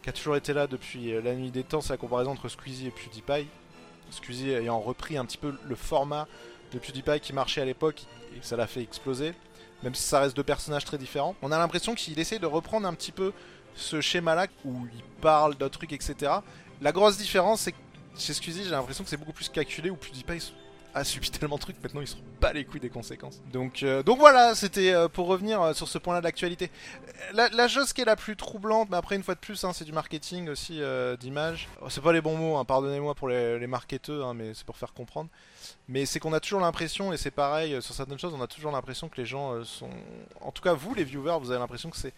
qui 0.03 0.10
a 0.10 0.13
toujours 0.13 0.38
été 0.38 0.53
là 0.53 0.68
depuis 0.68 1.22
la 1.22 1.36
nuit 1.36 1.51
des 1.51 1.63
temps, 1.63 1.82
c'est 1.82 1.92
la 1.92 1.98
comparaison 1.98 2.32
entre 2.32 2.48
Squeezie 2.48 2.88
et 2.88 2.92
PewDiePie. 2.92 3.50
Squeezie 4.10 4.51
ayant 4.51 4.80
repris 4.80 5.18
un 5.18 5.25
petit 5.25 5.38
peu 5.38 5.53
le 5.68 5.75
format 5.75 6.30
de 6.74 6.80
PewDiePie 6.80 7.20
qui 7.20 7.34
marchait 7.34 7.62
à 7.62 7.66
l'époque 7.66 8.04
et 8.36 8.40
ça 8.42 8.56
l'a 8.56 8.68
fait 8.68 8.82
exploser, 8.82 9.34
même 9.84 9.96
si 9.96 10.04
ça 10.04 10.20
reste 10.20 10.36
deux 10.36 10.44
personnages 10.44 10.86
très 10.86 10.98
différents. 10.98 11.36
On 11.42 11.52
a 11.52 11.58
l'impression 11.58 11.96
qu'il 11.96 12.20
essaie 12.20 12.40
de 12.40 12.46
reprendre 12.46 12.88
un 12.88 12.94
petit 12.94 13.12
peu 13.12 13.34
ce 13.76 14.02
schéma-là 14.02 14.48
où 14.66 14.88
il 14.94 15.04
parle 15.22 15.56
d'autres 15.56 15.78
trucs, 15.78 15.94
etc. 15.94 16.32
La 16.82 16.92
grosse 16.92 17.18
différence, 17.18 17.62
c'est 17.62 17.72
que 17.72 17.78
chez 18.18 18.34
Squeezie, 18.34 18.64
j'ai 18.64 18.72
l'impression 18.72 19.04
que 19.04 19.10
c'est 19.10 19.18
beaucoup 19.18 19.34
plus 19.34 19.50
calculé, 19.50 19.90
ou 19.90 19.96
PewDiePie 19.96 20.52
a 20.98 21.04
subi 21.04 21.30
tellement 21.30 21.56
de 21.56 21.62
trucs, 21.62 21.82
maintenant 21.82 22.01
ils 22.01 22.08
se 22.08 22.16
pas 22.39 22.54
les 22.54 22.66
couilles 22.66 22.80
des 22.80 22.89
conséquences. 22.89 23.42
Donc, 23.51 23.82
euh, 23.82 24.04
donc 24.04 24.20
voilà, 24.20 24.54
c'était 24.54 24.94
euh, 24.94 25.08
pour 25.08 25.27
revenir 25.27 25.62
euh, 25.62 25.74
sur 25.74 25.88
ce 25.88 25.98
point-là 25.98 26.20
de 26.20 26.25
l'actualité. 26.25 26.70
La, 27.34 27.68
chose 27.68 27.94
qui 27.94 28.01
est 28.01 28.06
la 28.06 28.16
plus 28.16 28.36
troublante, 28.36 28.89
mais 28.89 28.98
après 28.98 29.16
une 29.16 29.24
fois 29.24 29.34
de 29.34 29.39
plus, 29.39 29.63
hein, 29.63 29.74
c'est 29.74 29.86
du 29.86 29.92
marketing 29.92 30.50
aussi 30.50 30.82
d'image. 31.20 31.68
Oh, 31.82 31.89
c'est 31.89 32.01
pas 32.01 32.13
les 32.13 32.22
bons 32.22 32.38
mots, 32.38 32.58
hein, 32.58 32.66
pardonnez-moi 32.66 33.16
pour 33.16 33.27
les, 33.27 33.60
les 33.60 33.68
marketeux, 33.68 34.24
hein, 34.24 34.34
mais 34.34 34.54
c'est 34.54 34.66
pour 34.66 34.77
faire 34.77 34.94
comprendre. 34.94 35.30
Mais 35.88 36.06
c'est 36.06 36.20
qu'on 36.20 36.34
a 36.34 36.39
toujours 36.39 36.62
l'impression, 36.62 37.12
et 37.12 37.18
c'est 37.18 37.32
pareil 37.32 37.82
sur 37.82 37.94
certaines 37.94 38.20
choses, 38.20 38.34
on 38.34 38.42
a 38.42 38.48
toujours 38.48 38.72
l'impression 38.72 39.10
que 39.10 39.18
les 39.18 39.25
gens 39.25 39.63
sont... 39.63 39.89
En 40.42 40.51
tout 40.51 40.62
cas, 40.62 40.74
vous 40.74 40.94
les 40.94 41.04
viewers, 41.04 41.39
vous 41.42 41.51
avez 41.51 41.60
l'impression 41.60 41.89
que 41.89 41.98
c'est 41.98 42.13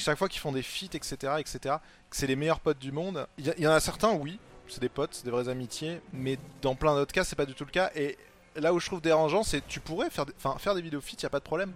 chaque 0.00 0.18
fois 0.18 0.28
qu'ils 0.28 0.40
font 0.40 0.52
des 0.52 0.62
feats, 0.62 0.94
etc., 0.94 1.34
etc., 1.38 1.76
que 2.08 2.16
c'est 2.16 2.26
les 2.26 2.36
meilleurs 2.36 2.60
potes 2.60 2.78
du 2.78 2.92
monde. 2.92 3.26
Il 3.38 3.54
y, 3.58 3.66
en 3.66 3.72
a 3.72 3.80
certains, 3.80 4.12
oui, 4.12 4.38
c'est 4.70 4.80
des 4.80 4.88
potes, 4.88 5.14
c'est 5.14 5.24
des 5.24 5.30
vraies 5.30 5.48
amitiés, 5.48 6.00
mais 6.12 6.38
dans 6.62 6.74
plein 6.74 6.94
d'autres 6.94 7.12
cas, 7.12 7.24
c'est 7.24 7.36
pas 7.36 7.46
du 7.46 7.54
tout 7.54 7.64
le 7.64 7.70
cas. 7.70 7.90
Et 7.94 8.16
là 8.56 8.72
où 8.72 8.80
je 8.80 8.86
trouve 8.86 9.00
dérangeant, 9.00 9.42
c'est 9.42 9.66
tu 9.66 9.80
pourrais 9.80 10.10
faire, 10.10 10.26
des, 10.26 10.32
faire 10.58 10.74
des 10.74 10.82
vidéos 10.82 11.00
fit, 11.00 11.16
y 11.22 11.26
a 11.26 11.30
pas 11.30 11.38
de 11.38 11.44
problème. 11.44 11.72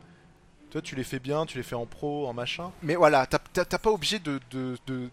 Toi, 0.71 0.83
tu 0.83 0.97
les 0.97 1.05
fais 1.05 1.21
bien, 1.21 1.47
tu 1.47 1.57
les 1.57 1.63
fais 1.63 1.77
en 1.77 1.87
pro, 1.87 2.27
en 2.27 2.33
machin. 2.33 2.73
Mais 2.83 2.97
voilà, 2.97 3.27
t'as 3.27 3.79
pas 3.79 3.91
obligé 3.91 4.19
de, 4.19 4.41
de, 4.51 4.77
de, 4.87 5.11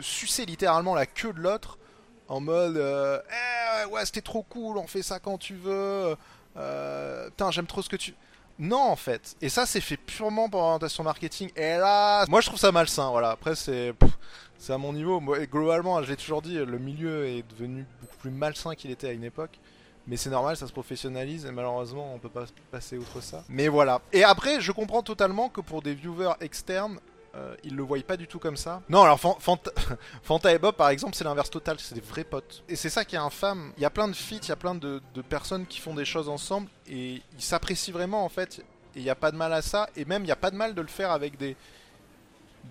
sucer 0.00 0.44
littéralement 0.46 0.94
la 0.94 1.06
queue 1.06 1.32
de 1.32 1.40
l'autre 1.40 1.78
en 2.26 2.40
mode 2.40 2.76
euh, 2.76 3.20
eh, 3.30 3.86
ouais, 3.86 4.04
c'était 4.06 4.22
trop 4.22 4.42
cool, 4.42 4.78
on 4.78 4.86
fait 4.86 5.02
ça 5.02 5.20
quand 5.20 5.38
tu 5.38 5.54
veux. 5.54 6.16
Euh, 6.56 7.26
putain, 7.26 7.50
j'aime 7.50 7.66
trop 7.66 7.82
ce 7.82 7.88
que 7.88 7.96
tu. 7.96 8.14
Non, 8.58 8.82
en 8.82 8.96
fait. 8.96 9.36
Et 9.40 9.48
ça, 9.48 9.66
c'est 9.66 9.80
fait 9.80 9.96
purement 9.96 10.48
pour 10.48 10.60
orientation 10.60 11.02
marketing. 11.02 11.50
Et 11.56 11.76
là, 11.76 12.24
moi, 12.28 12.40
je 12.40 12.46
trouve 12.46 12.58
ça 12.58 12.70
malsain. 12.72 13.10
Voilà. 13.10 13.30
Après, 13.30 13.54
c'est 13.54 13.92
c'est 14.58 14.72
à 14.72 14.78
mon 14.78 14.92
niveau. 14.92 15.20
Moi, 15.20 15.44
globalement, 15.46 16.02
je 16.02 16.10
l'ai 16.10 16.16
toujours 16.16 16.42
dit, 16.42 16.54
le 16.54 16.78
milieu 16.78 17.26
est 17.26 17.44
devenu 17.50 17.84
beaucoup 18.00 18.16
plus 18.16 18.30
malsain 18.30 18.74
qu'il 18.74 18.90
était 18.90 19.08
à 19.08 19.12
une 19.12 19.24
époque. 19.24 19.58
Mais 20.06 20.16
c'est 20.16 20.30
normal, 20.30 20.56
ça 20.56 20.66
se 20.66 20.72
professionnalise 20.72 21.46
et 21.46 21.50
malheureusement 21.50 22.12
on 22.14 22.18
peut 22.18 22.28
pas 22.28 22.44
passer 22.70 22.98
outre 22.98 23.22
ça. 23.22 23.42
Mais 23.48 23.68
voilà. 23.68 24.02
Et 24.12 24.22
après, 24.22 24.60
je 24.60 24.70
comprends 24.70 25.02
totalement 25.02 25.48
que 25.48 25.62
pour 25.62 25.80
des 25.80 25.94
viewers 25.94 26.34
externes, 26.40 26.98
euh, 27.36 27.56
ils 27.64 27.74
le 27.74 27.82
voient 27.82 27.98
pas 28.06 28.16
du 28.16 28.26
tout 28.26 28.38
comme 28.38 28.56
ça. 28.56 28.80
Non, 28.88 29.02
alors 29.02 29.18
Fanta, 30.22 30.52
et 30.52 30.58
Bob 30.58 30.76
par 30.76 30.90
exemple, 30.90 31.14
c'est 31.14 31.24
l'inverse 31.24 31.50
total, 31.50 31.76
c'est 31.80 31.94
des 31.94 32.00
vrais 32.00 32.24
potes. 32.24 32.62
Et 32.68 32.76
c'est 32.76 32.90
ça 32.90 33.04
qui 33.04 33.16
est 33.16 33.18
infâme. 33.18 33.72
Il 33.76 33.82
y 33.82 33.86
a 33.86 33.90
plein 33.90 34.08
de 34.08 34.14
feats, 34.14 34.40
il 34.42 34.48
y 34.48 34.52
a 34.52 34.56
plein 34.56 34.74
de, 34.74 35.00
personnes 35.28 35.66
qui 35.66 35.80
font 35.80 35.94
des 35.94 36.04
choses 36.04 36.28
ensemble 36.28 36.68
et 36.86 37.22
ils 37.36 37.42
s'apprécient 37.42 37.92
vraiment 37.92 38.24
en 38.24 38.28
fait. 38.28 38.60
Et 38.94 39.00
il 39.00 39.02
n'y 39.02 39.10
a 39.10 39.16
pas 39.16 39.32
de 39.32 39.36
mal 39.36 39.52
à 39.52 39.62
ça. 39.62 39.88
Et 39.96 40.04
même 40.04 40.22
il 40.22 40.26
n'y 40.26 40.32
a 40.32 40.36
pas 40.36 40.50
de 40.50 40.56
mal 40.56 40.74
de 40.74 40.80
le 40.80 40.88
faire 40.88 41.10
avec 41.10 41.36
des, 41.36 41.56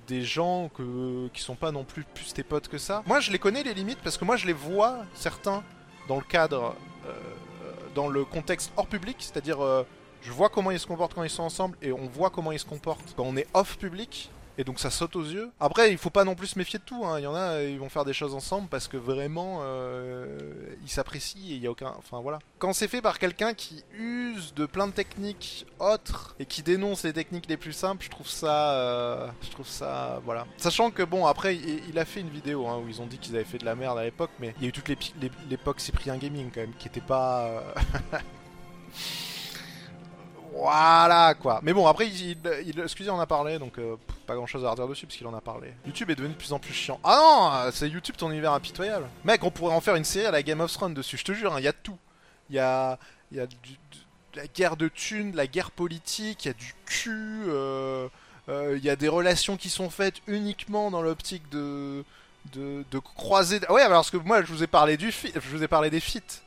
des 0.08 0.22
gens 0.22 0.70
que, 0.70 1.28
qui 1.30 1.42
sont 1.42 1.56
pas 1.56 1.72
non 1.72 1.84
plus 1.84 2.04
plus 2.04 2.34
tes 2.34 2.44
potes 2.44 2.70
que 2.70 2.78
ça. 2.78 3.04
Moi 3.06 3.20
je 3.20 3.32
les 3.32 3.40
connais 3.40 3.64
les 3.64 3.74
limites 3.74 4.00
parce 4.02 4.18
que 4.18 4.26
moi 4.26 4.38
je 4.38 4.48
les 4.48 4.54
vois 4.54 5.00
certains 5.14 5.64
dans 6.08 6.18
le 6.18 6.24
cadre, 6.24 6.76
euh, 7.06 7.14
dans 7.96 8.08
le 8.08 8.24
contexte 8.24 8.72
hors 8.78 8.88
public, 8.88 9.18
c'est-à-dire 9.20 9.62
euh, 9.62 9.84
je 10.22 10.32
vois 10.32 10.50
comment 10.50 10.72
ils 10.72 10.80
se 10.80 10.88
comportent 10.88 11.14
quand 11.14 11.24
ils 11.24 11.30
sont 11.30 11.44
ensemble 11.44 11.78
et 11.82 11.92
on 11.92 12.08
voit 12.08 12.30
comment 12.30 12.52
ils 12.52 12.60
se 12.60 12.66
comportent 12.66 13.14
quand 13.16 13.24
on 13.24 13.36
est 13.36 13.48
off 13.54 13.78
public. 13.78 14.32
Et 14.58 14.64
donc 14.64 14.80
ça 14.80 14.92
saute 14.92 15.16
aux 15.16 15.24
yeux. 15.24 15.50
Après, 15.60 15.92
il 15.92 15.98
faut 15.98 16.12
pas 16.12 16.24
non 16.24 16.36
plus 16.36 16.48
se 16.48 16.60
méfier 16.60 16.78
de 16.78 16.84
tout. 16.84 17.06
Hein. 17.06 17.20
Il 17.20 17.24
y 17.24 17.28
en 17.28 17.36
a, 17.36 17.62
ils 17.64 17.80
vont 17.80 17.90
faire 17.90 18.06
des 18.06 18.14
choses 18.14 18.36
ensemble 18.36 18.68
parce 18.68 18.88
que 18.88 18.98
vraiment, 18.98 19.60
euh, 19.62 20.40
ils 20.84 20.90
s'apprécient 20.90 21.42
et 21.42 21.56
il 21.56 21.64
y 21.64 21.68
a 21.68 21.72
aucun. 21.72 21.94
Enfin 21.98 22.20
voilà. 22.22 22.40
Quand 22.60 22.74
c'est 22.74 22.88
fait 22.88 23.02
par 23.02 23.18
quelqu'un 23.18 23.54
qui 23.54 23.84
use 23.98 24.54
de 24.54 24.66
plein 24.66 24.88
de 24.88 24.92
techniques 24.92 25.66
autres 25.80 26.36
et 26.40 26.46
qui 26.46 26.62
dénonce 26.62 27.04
les 27.04 27.14
techniques 27.14 27.48
les 27.50 27.58
plus 27.58 27.74
simples, 27.74 28.06
je 28.06 28.10
trouve 28.12 28.28
ça, 28.28 28.74
euh, 28.74 29.28
je 29.42 29.50
trouve 29.50 29.68
ça, 29.68 30.22
voilà. 30.24 30.46
Sachant 30.58 30.92
que 30.92 31.04
bon, 31.04 31.26
après, 31.26 31.56
il, 31.56 31.98
a 31.98 32.06
fait 32.06 32.20
une 32.20 32.30
vidéo 32.30 32.68
hein, 32.68 32.80
où 32.84 32.88
ils 32.88 33.02
ont 33.02 33.08
dit 33.08 33.18
qu'ils 33.18 33.36
avaient 33.36 33.44
fait 33.46 33.58
de 33.58 33.66
la 33.66 33.76
merde 33.76 33.98
à 33.98 34.04
l'époque, 34.04 34.32
mais 34.40 34.54
il 34.58 34.64
y 34.64 34.66
a 34.66 34.70
eu 34.70 34.72
toute 34.72 34.90
l'époque 35.50 35.80
Cyprien 35.80 36.18
Gaming 36.18 36.52
quand 36.54 36.62
même, 36.62 36.74
qui 36.78 36.88
était 36.88 37.02
pas. 37.02 37.46
Euh, 37.46 37.62
Voilà 40.56 41.34
quoi. 41.34 41.62
Mais 41.64 41.74
bon, 41.74 41.88
après, 41.88 42.08
il, 42.08 42.38
il, 42.68 42.80
excusez, 42.80 43.10
on 43.10 43.20
a 43.20 43.26
parlé, 43.26 43.58
donc 43.58 43.80
pas 44.26 44.36
grand 44.36 44.48
chose 44.48 44.66
à 44.66 44.72
redire 44.72 44.88
dessus 44.88 45.06
parce 45.06 45.18
qu'il 45.18 45.28
en 45.28 45.34
a 45.34 45.42
parlé. 45.42 45.74
YouTube 45.86 46.10
est 46.10 46.16
devenu 46.16 46.34
de 46.34 46.38
plus 46.38 46.54
en 46.54 46.60
plus 46.60 46.74
chiant. 46.74 47.00
Ah 47.04 47.64
non, 47.66 47.72
c'est 47.72 47.90
YouTube 47.90 48.16
ton 48.18 48.32
univers 48.32 48.54
impitoyable. 48.54 49.08
Mec, 49.24 49.44
on 49.44 49.52
pourrait 49.52 49.76
en 49.76 49.82
faire 49.82 49.96
une 49.96 50.04
série 50.06 50.26
à 50.26 50.32
la 50.32 50.44
Game 50.44 50.62
of 50.62 50.72
Thrones 50.72 50.94
dessus, 50.94 51.18
je 51.18 51.24
te 51.24 51.34
jure, 51.34 51.54
hein, 51.54 51.60
il 51.60 51.66
y 51.66 51.68
a 51.68 51.74
tout. 51.74 51.98
Il 52.50 52.56
y 52.56 52.60
a, 52.60 52.98
y 53.32 53.40
a 53.40 53.48
la 54.36 54.48
guerre 54.48 54.78
de 54.78 54.88
thunes, 54.88 55.36
la 55.36 55.48
guerre 55.48 55.72
politique, 55.72 56.46
il 56.46 56.48
y 56.48 56.52
a 56.52 56.54
du 56.54 56.74
cul, 56.86 57.44
euh, 57.48 58.08
euh, 58.50 58.76
il 58.78 58.84
y 58.84 58.90
a 58.90 58.96
des 58.96 59.08
relations 59.08 59.58
qui 59.58 59.70
sont 59.70 59.90
faites 59.90 60.16
uniquement 60.28 60.92
dans 60.92 61.02
l'optique 61.02 61.48
de, 61.50 62.04
de, 62.52 62.84
de 62.90 63.00
croiser. 63.00 63.60
Ouais, 63.70 63.82
alors 63.82 64.00
parce 64.00 64.10
que 64.12 64.18
moi 64.18 64.42
je 64.42 64.52
vous 64.52 64.64
ai 64.64 64.68
parlé 64.68 64.98
du 64.98 65.12
je 65.12 65.40
vous 65.50 65.64
ai 65.64 65.68
parlé 65.68 65.90
des 65.90 66.00
feats 66.00 66.42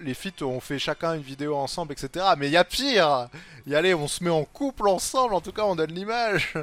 les 0.00 0.14
feats 0.14 0.42
ont 0.42 0.60
fait 0.60 0.78
chacun 0.78 1.14
une 1.14 1.22
vidéo 1.22 1.56
ensemble, 1.56 1.92
etc. 1.92 2.26
Mais 2.38 2.48
il 2.48 2.52
y 2.52 2.56
a 2.56 2.64
pire 2.64 3.28
Y 3.66 3.74
aller, 3.74 3.94
on 3.94 4.08
se 4.08 4.24
met 4.24 4.30
en 4.30 4.44
couple 4.44 4.88
ensemble, 4.88 5.34
en 5.34 5.40
tout 5.40 5.52
cas 5.52 5.62
on 5.62 5.76
donne 5.76 5.92
l'image. 5.92 6.54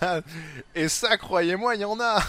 Et 0.74 0.88
ça, 0.88 1.16
croyez-moi, 1.16 1.74
il 1.74 1.80
y 1.80 1.84
en 1.84 1.98
a 2.00 2.22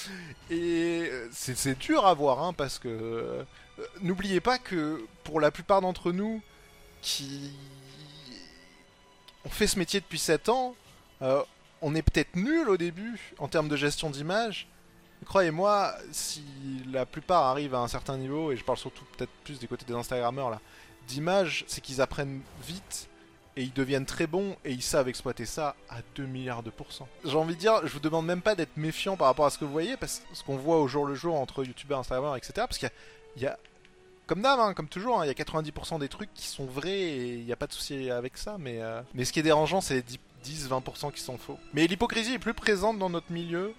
Et 0.50 1.10
c'est 1.32 1.78
dur 1.78 2.06
à 2.06 2.14
voir, 2.14 2.42
hein, 2.42 2.52
parce 2.52 2.78
que... 2.78 2.88
Euh, 2.88 3.44
n'oubliez 4.02 4.40
pas 4.40 4.58
que 4.58 5.06
pour 5.24 5.40
la 5.40 5.50
plupart 5.50 5.80
d'entre 5.80 6.12
nous 6.12 6.42
qui 7.02 7.52
ont 9.44 9.50
fait 9.50 9.66
ce 9.66 9.78
métier 9.78 10.00
depuis 10.00 10.18
7 10.18 10.48
ans, 10.48 10.74
euh, 11.22 11.42
on 11.82 11.94
est 11.94 12.02
peut-être 12.02 12.36
nul 12.36 12.68
au 12.68 12.76
début 12.76 13.18
en 13.38 13.48
termes 13.48 13.68
de 13.68 13.76
gestion 13.76 14.10
d'image, 14.10 14.68
Croyez-moi, 15.26 15.94
si 16.12 16.42
la 16.90 17.06
plupart 17.06 17.44
arrivent 17.44 17.74
à 17.74 17.80
un 17.80 17.88
certain 17.88 18.16
niveau, 18.16 18.52
et 18.52 18.56
je 18.56 18.64
parle 18.64 18.78
surtout 18.78 19.04
peut-être 19.16 19.30
plus 19.44 19.58
des 19.58 19.66
côtés 19.66 19.84
des 19.84 19.94
Instagrammeurs 19.94 20.50
là, 20.50 20.60
d'image, 21.08 21.64
c'est 21.66 21.80
qu'ils 21.80 22.00
apprennent 22.00 22.40
vite 22.66 23.08
et 23.56 23.62
ils 23.62 23.72
deviennent 23.72 24.06
très 24.06 24.26
bons 24.26 24.56
et 24.64 24.72
ils 24.72 24.82
savent 24.82 25.08
exploiter 25.08 25.44
ça 25.44 25.74
à 25.88 25.96
2 26.14 26.24
milliards 26.24 26.62
de 26.62 26.70
pourcents. 26.70 27.08
J'ai 27.24 27.36
envie 27.36 27.54
de 27.54 27.60
dire, 27.60 27.86
je 27.86 27.92
vous 27.92 28.00
demande 28.00 28.26
même 28.26 28.42
pas 28.42 28.54
d'être 28.54 28.76
méfiant 28.76 29.16
par 29.16 29.26
rapport 29.26 29.46
à 29.46 29.50
ce 29.50 29.58
que 29.58 29.64
vous 29.64 29.72
voyez, 29.72 29.96
parce 29.96 30.20
que 30.20 30.36
ce 30.36 30.44
qu'on 30.44 30.56
voit 30.56 30.78
au 30.78 30.88
jour 30.88 31.04
le 31.04 31.14
jour 31.14 31.34
entre 31.34 31.64
youtubeurs, 31.64 31.98
instagrammeurs, 31.98 32.36
etc. 32.36 32.52
Parce 32.56 32.78
qu'il 32.78 32.90
y, 33.36 33.46
a, 33.46 33.58
comme 34.26 34.42
d'hab, 34.42 34.60
hein, 34.60 34.72
comme 34.74 34.88
toujours, 34.88 35.20
hein, 35.20 35.24
il 35.24 35.28
y 35.28 35.30
a 35.30 35.34
90% 35.34 35.98
des 35.98 36.08
trucs 36.08 36.32
qui 36.32 36.46
sont 36.46 36.64
vrais 36.66 36.90
et 36.90 37.34
il 37.34 37.44
n'y 37.44 37.52
a 37.52 37.56
pas 37.56 37.66
de 37.66 37.72
souci 37.72 38.10
avec 38.10 38.38
ça, 38.38 38.56
mais, 38.58 38.80
euh, 38.80 39.02
mais 39.14 39.24
ce 39.24 39.32
qui 39.32 39.40
est 39.40 39.44
dérangeant, 39.44 39.80
c'est 39.80 39.94
les 39.94 40.04
10-20% 40.44 41.12
qui 41.12 41.20
sont 41.20 41.36
faux. 41.36 41.58
Mais 41.74 41.86
l'hypocrisie 41.86 42.34
est 42.34 42.38
plus 42.38 42.54
présente 42.54 42.98
dans 42.98 43.10
notre 43.10 43.30
milieu 43.32 43.74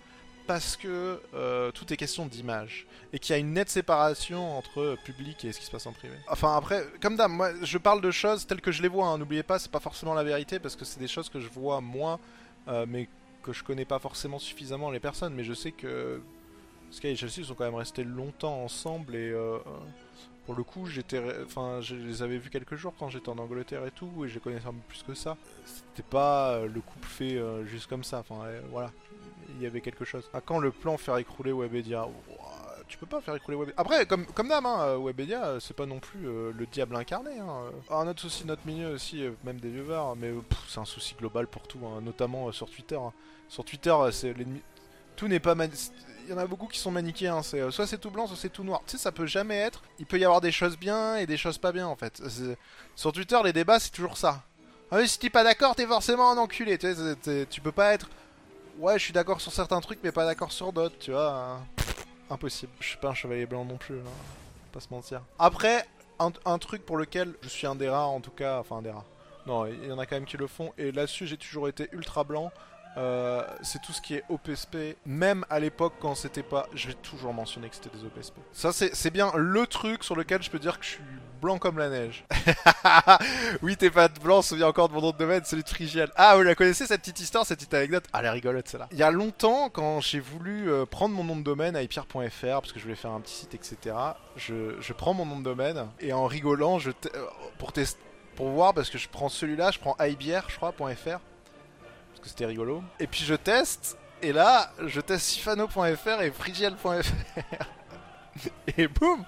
parce 0.48 0.78
que 0.78 1.22
euh, 1.34 1.72
tout 1.72 1.92
est 1.94 1.98
question 1.98 2.26
d'image 2.26 2.88
et 3.14 3.20
qu'il 3.20 3.34
y 3.34 3.36
a 3.36 3.40
une 3.40 3.54
nette 3.54 3.70
séparation 3.70 4.58
entre 4.58 4.98
public 5.04 5.46
et 5.46 5.52
ce 5.52 5.60
qui 5.60 5.66
se 5.66 5.72
passe 5.72 5.86
en 5.86 5.94
privé. 5.94 6.16
Enfin 6.30 6.56
après, 6.56 6.86
comme 7.02 7.16
d'hab, 7.16 7.32
moi 7.32 7.52
je 7.62 7.78
parle 7.78 8.02
de 8.02 8.12
choses 8.12 8.48
telles 8.48 8.62
que 8.62 8.72
je 8.72 8.82
les 8.82 8.88
vois. 8.88 9.08
Hein. 9.08 9.18
N'oubliez 9.18 9.44
pas, 9.44 9.60
c'est 9.60 9.72
pas 9.72 9.80
forcément 9.80 10.14
la 10.14 10.24
vérité 10.24 10.60
parce 10.60 10.76
que 10.76 10.86
c'est 10.86 11.00
des 11.00 11.08
choses 11.08 11.30
que 11.30 11.40
je 11.40 11.48
vois 11.50 11.82
moi, 11.82 12.20
euh, 12.68 12.86
mais 12.88 13.08
que 13.44 13.54
je 13.54 13.64
connais 13.64 13.86
pas 13.86 14.00
forcément 14.00 14.40
suffisamment 14.40 14.92
les 14.92 15.00
personnes. 15.00 15.34
Mais 15.34 15.44
je 15.44 15.54
sais 15.54 15.72
que 15.72 16.22
Sky 16.92 17.08
et 17.08 17.16
Chelsea 17.16 17.46
sont 17.46 17.56
quand 17.56 17.66
même 17.66 17.76
restés 17.76 18.04
longtemps 18.04 18.64
ensemble 18.64 19.16
et 19.16 19.30
euh, 19.30 19.58
pour 20.46 20.56
le 20.56 20.64
coup, 20.64 20.88
j'étais, 20.88 21.22
enfin, 21.46 21.82
je 21.82 21.96
les 21.96 22.24
avais 22.24 22.38
vus 22.38 22.50
quelques 22.50 22.76
jours 22.76 22.94
quand 22.98 23.10
j'étais 23.10 23.30
en 23.30 23.38
Angleterre 23.38 23.86
et 23.86 23.92
tout, 23.92 24.26
et 24.26 24.28
je 24.28 24.34
les 24.34 24.40
connaissais 24.40 24.68
un 24.68 24.74
peu 24.74 24.82
plus 24.90 25.04
que 25.04 25.14
ça. 25.14 25.38
C'était 25.66 26.08
pas 26.08 26.66
le 26.66 26.82
couple 26.82 27.08
fait 27.08 27.40
juste 27.68 27.88
comme 27.88 28.04
ça. 28.04 28.20
Enfin, 28.20 28.48
voilà 28.72 28.92
il 29.56 29.62
y 29.62 29.66
avait 29.66 29.82
quelque 29.82 30.06
chose. 30.06 30.30
À 30.34 30.42
quand 30.42 30.60
le 30.60 30.72
plan 30.72 30.98
faire 30.98 31.18
écrouler 31.18 31.52
Webedia 31.52 32.08
tu 32.92 32.98
peux 32.98 33.06
pas 33.06 33.22
faire 33.22 33.36
écrouler 33.36 33.58
Webedia. 33.58 33.76
Après, 33.78 34.06
comme, 34.06 34.26
comme 34.26 34.50
d'hab, 34.50 34.66
hein, 34.66 34.98
Webedia, 34.98 35.46
euh, 35.46 35.60
c'est 35.62 35.76
pas 35.76 35.86
non 35.86 36.00
plus 36.00 36.28
euh, 36.28 36.52
le 36.54 36.66
diable 36.66 36.98
incarné. 36.98 37.32
Hein. 37.40 37.72
Un 37.90 38.08
autre 38.08 38.20
souci 38.20 38.46
notre 38.46 38.68
milieu 38.68 38.92
aussi, 38.92 39.24
euh, 39.24 39.32
même 39.46 39.62
des 39.62 39.70
viewers, 39.70 40.14
mais 40.18 40.32
c'est 40.68 40.80
un 40.80 40.86
souci 40.86 41.16
global 41.18 41.48
pour 41.48 41.68
tout, 41.68 41.80
hein, 41.86 42.02
notamment 42.02 42.52
sur 42.52 42.70
Twitter. 42.70 43.00
Sur 43.48 43.64
Twitter, 43.64 43.96
c'est 44.12 44.34
l'ennemi. 44.34 44.62
Tout 45.16 45.30
n'est 45.30 45.40
pas. 45.40 45.56
Il 46.26 46.30
y 46.30 46.34
en 46.34 46.38
a 46.38 46.46
beaucoup 46.46 46.68
qui 46.68 46.80
sont 46.80 46.92
maniqués. 46.92 47.34
C'est 47.44 47.72
soit 47.72 47.88
c'est 47.88 47.98
tout 47.98 48.12
blanc, 48.12 48.28
soit 48.28 48.38
c'est 48.38 48.50
tout 48.50 48.64
noir. 48.64 48.82
Tu 48.86 48.92
sais, 48.92 48.98
ça 48.98 49.12
peut 49.14 49.26
jamais 49.26 49.58
être. 49.58 49.84
Il 50.00 50.06
peut 50.06 50.20
y 50.20 50.26
avoir 50.26 50.42
des 50.42 50.52
choses 50.52 50.78
bien 50.78 51.16
et 51.16 51.26
des 51.26 51.38
choses 51.38 51.58
pas 51.58 51.72
bien 51.72 51.88
en 51.88 51.96
fait. 51.96 52.22
Sur 52.96 53.14
Twitter, 53.14 53.40
les 53.44 53.54
débats, 53.54 53.80
c'est 53.80 53.92
toujours 53.92 54.18
ça. 54.18 54.44
Ah 54.90 54.98
oui, 54.98 55.08
si 55.08 55.18
t'es 55.18 55.30
pas 55.30 55.46
d'accord, 55.46 55.76
t'es 55.76 55.86
forcément 55.86 56.32
un 56.32 56.38
enculé. 56.38 56.78
Tu 56.78 57.62
peux 57.62 57.72
pas 57.72 57.94
être 57.94 58.10
ouais, 58.80 58.98
je 58.98 59.04
suis 59.04 59.14
d'accord 59.14 59.42
sur 59.42 59.52
certains 59.52 59.80
trucs, 59.82 60.00
mais 60.04 60.12
pas 60.12 60.26
d'accord 60.26 60.52
sur 60.52 60.74
d'autres, 60.74 60.98
tu 61.00 61.12
vois. 61.12 61.32
Hein. 61.32 61.60
impossible. 62.30 62.72
Je 62.80 62.88
suis 62.88 62.98
pas 62.98 63.10
un 63.10 63.14
chevalier 63.14 63.46
blanc 63.46 63.66
non 63.66 63.78
plus, 63.78 64.00
hein. 64.00 64.12
pas 64.72 64.80
se 64.80 64.88
mentir. 64.92 65.22
Après, 65.40 65.86
un, 66.46 66.58
truc 66.60 66.86
pour 66.86 66.98
lequel 66.98 67.34
je 67.42 67.50
suis 67.50 67.68
un 67.68 67.76
des 67.76 67.90
rares, 67.90 68.10
en 68.10 68.22
tout 68.22 68.32
cas, 68.32 68.60
enfin 68.60 68.78
un 68.78 68.82
des 68.82 68.92
rares. 68.92 69.06
Non, 69.48 69.66
il 69.66 69.88
y 69.88 69.92
en 69.92 69.98
a 69.98 70.06
quand 70.06 70.16
même 70.16 70.26
qui 70.26 70.38
le 70.38 70.48
font, 70.48 70.72
et 70.78 70.92
là-dessus, 70.92 71.26
j'ai 71.26 71.38
toujours 71.38 71.68
été 71.68 71.90
ultra 71.92 72.24
blanc. 72.24 72.52
Euh, 72.98 73.44
c'est 73.62 73.82
tout 73.82 73.94
ce 73.94 74.02
qui 74.02 74.16
est 74.16 74.24
OPSP. 74.30 74.98
Même 75.06 75.46
à 75.50 75.60
l'époque, 75.60 75.94
quand 76.00 76.16
c'était 76.16 76.44
pas. 76.44 76.68
Je 76.74 76.88
vais 76.88 76.94
toujours 76.94 77.34
mentionner 77.34 77.70
que 77.70 77.76
c'était 77.76 77.96
des 77.96 78.06
OPSP. 78.06 78.36
Ça, 78.52 78.72
c'est 78.74 79.12
bien 79.12 79.32
le 79.36 79.66
truc 79.68 80.04
sur 80.04 80.16
lequel 80.16 80.42
je 80.42 80.50
peux 80.50 80.60
dire 80.60 80.80
que 80.80 80.86
je 80.86 80.92
suis 80.92 81.04
blanc 81.42 81.58
comme 81.58 81.80
la 81.80 81.90
neige. 81.90 82.24
oui, 83.62 83.76
t'es 83.76 83.90
pas 83.90 84.08
blanc, 84.08 84.42
souviens 84.42 84.68
encore 84.68 84.90
de 84.90 84.94
mon 84.94 85.02
nom 85.02 85.12
de 85.12 85.18
domaine, 85.18 85.44
celui 85.44 85.64
de 85.64 85.70
Frigiel. 85.70 86.12
Ah, 86.16 86.36
vous 86.36 86.44
la 86.44 86.54
connaissez 86.54 86.86
cette 86.86 87.02
petite 87.02 87.20
histoire, 87.20 87.46
cette 87.46 87.58
petite 87.58 87.74
anecdote? 87.74 88.04
Ah, 88.14 88.20
elle 88.20 88.26
est 88.26 88.30
rigolote 88.30 88.68
celle-là. 88.68 88.88
Il 88.92 89.00
y 89.00 89.04
a 89.04 89.10
longtemps, 89.10 89.70
quand 89.70 90.02
j'ai 90.02 90.20
voulu 90.20 90.70
euh, 90.70 90.86
prendre 90.86 91.16
mon 91.16 91.24
nom 91.24 91.36
de 91.36 91.44
domaine 91.44 91.76
à 91.76 91.82
ipierre.fr, 91.82 92.22
parce 92.42 92.72
que 92.72 92.80
je 92.80 92.84
voulais 92.84 92.96
faire 92.96 93.12
un 93.12 93.22
petit 93.22 93.34
site, 93.34 93.56
etc., 93.56 93.96
je, 94.36 94.80
je 94.80 94.94
prends 94.94 95.14
mon 95.14 95.26
nom 95.26 95.40
de 95.40 95.44
domaine 95.44 95.88
et 96.00 96.14
en 96.14 96.28
rigolant, 96.28 96.78
je 96.78 96.92
euh, 96.92 97.26
pour 97.58 97.74
tester. 97.74 98.00
Pour 98.36 98.50
voir, 98.50 98.74
parce 98.74 98.90
que 98.90 98.98
je 98.98 99.10
prends 99.10 99.28
celui-là, 99.28 99.72
je 99.72 99.80
prends 99.80 99.96
iBière, 100.00 100.46
je 100.48 100.56
crois, 100.56 100.72
.fr 100.72 101.20
que 102.22 102.30
c'était 102.30 102.46
rigolo. 102.46 102.84
Et 103.00 103.08
puis 103.08 103.24
je 103.24 103.36
teste, 103.36 103.98
et 104.22 104.32
là, 104.32 104.72
je 104.86 105.02
teste 105.02 105.26
sifano.fr 105.26 106.22
et 106.22 106.32
frigiel.fr. 106.32 106.88
et 108.78 108.88
boum 108.88 109.24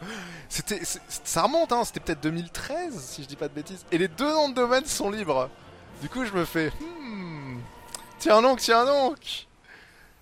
C'était, 0.47 0.81
Ça 0.83 1.43
remonte, 1.43 1.71
hein, 1.71 1.83
c'était 1.83 1.99
peut-être 1.99 2.21
2013, 2.21 2.99
si 2.99 3.23
je 3.23 3.27
dis 3.27 3.35
pas 3.35 3.47
de 3.47 3.53
bêtises. 3.53 3.85
Et 3.91 3.97
les 3.97 4.07
deux 4.07 4.29
noms 4.29 4.49
de 4.49 4.55
domaine 4.55 4.85
sont 4.85 5.09
libres. 5.09 5.49
Du 6.01 6.09
coup, 6.09 6.25
je 6.25 6.33
me 6.33 6.45
fais, 6.45 6.71
hmm, 6.79 7.59
tiens 8.19 8.41
donc, 8.41 8.59
tiens 8.59 8.85
donc 8.85 9.47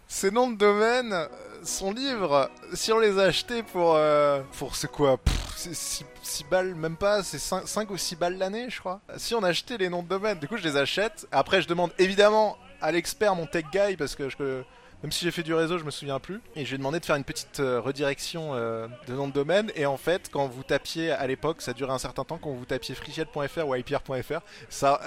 Ces 0.08 0.32
noms 0.32 0.50
de 0.50 0.58
domaine 0.58 1.28
sont 1.64 1.92
libres. 1.92 2.50
Si 2.74 2.92
on 2.92 3.00
les 3.00 3.20
a 3.20 3.24
achetés 3.24 3.64
pour... 3.64 3.96
Euh, 3.96 4.42
pour 4.58 4.76
c'est 4.76 4.92
quoi 4.92 5.20
6, 5.56 6.06
balles, 6.50 6.76
même 6.76 6.96
pas, 6.96 7.24
c'est 7.24 7.40
5, 7.40 7.90
ou 7.92 7.98
6 7.98 8.16
balles 8.16 8.38
l'année, 8.38 8.70
je 8.70 8.80
crois. 8.80 9.02
Si 9.18 9.36
on 9.36 9.44
achetait 9.44 9.78
les 9.78 9.90
noms 9.90 10.04
de 10.04 10.08
domaine, 10.08 10.40
du 10.40 10.48
coup, 10.48 10.58
je 10.58 10.64
les 10.64 10.78
achète. 10.78 11.28
Après, 11.32 11.62
je 11.62 11.68
demande 11.68 11.92
évidemment 12.00 12.58
à 12.82 12.92
l'expert, 12.92 13.36
mon 13.36 13.46
tech 13.46 13.66
guy, 13.72 13.96
parce 13.96 14.16
que 14.16 14.28
je, 14.30 14.64
même 15.04 15.12
si 15.12 15.26
j'ai 15.26 15.32
fait 15.32 15.44
du 15.44 15.54
réseau, 15.54 15.78
je 15.78 15.84
me 15.84 15.92
souviens 15.92 16.20
plus. 16.20 16.42
Et 16.56 16.64
je 16.64 16.70
lui 16.70 16.76
ai 16.76 16.78
demandé 16.78 17.00
de 17.00 17.06
faire 17.06 17.16
une 17.16 17.24
petite 17.24 17.60
euh, 17.60 17.80
redirection 17.80 18.52
euh, 18.54 18.88
de 19.08 19.14
nom 19.14 19.28
de 19.28 19.34
domaine. 19.34 19.72
Et 19.76 19.86
en 19.86 19.98
fait, 19.98 20.30
quand 20.32 20.48
vous 20.48 20.64
tapiez 20.64 21.12
à 21.12 21.26
l'époque, 21.26 21.62
ça 21.62 21.74
durait 21.74 21.94
un 21.94 22.00
certain 22.00 22.24
temps, 22.24 22.38
quand 22.38 22.52
vous 22.52 22.66
tapiez 22.66 22.94
frigiel.fr 22.94 23.68
ou 23.68 23.76
ipr.fr, 23.76 24.42
ça, 24.70 25.02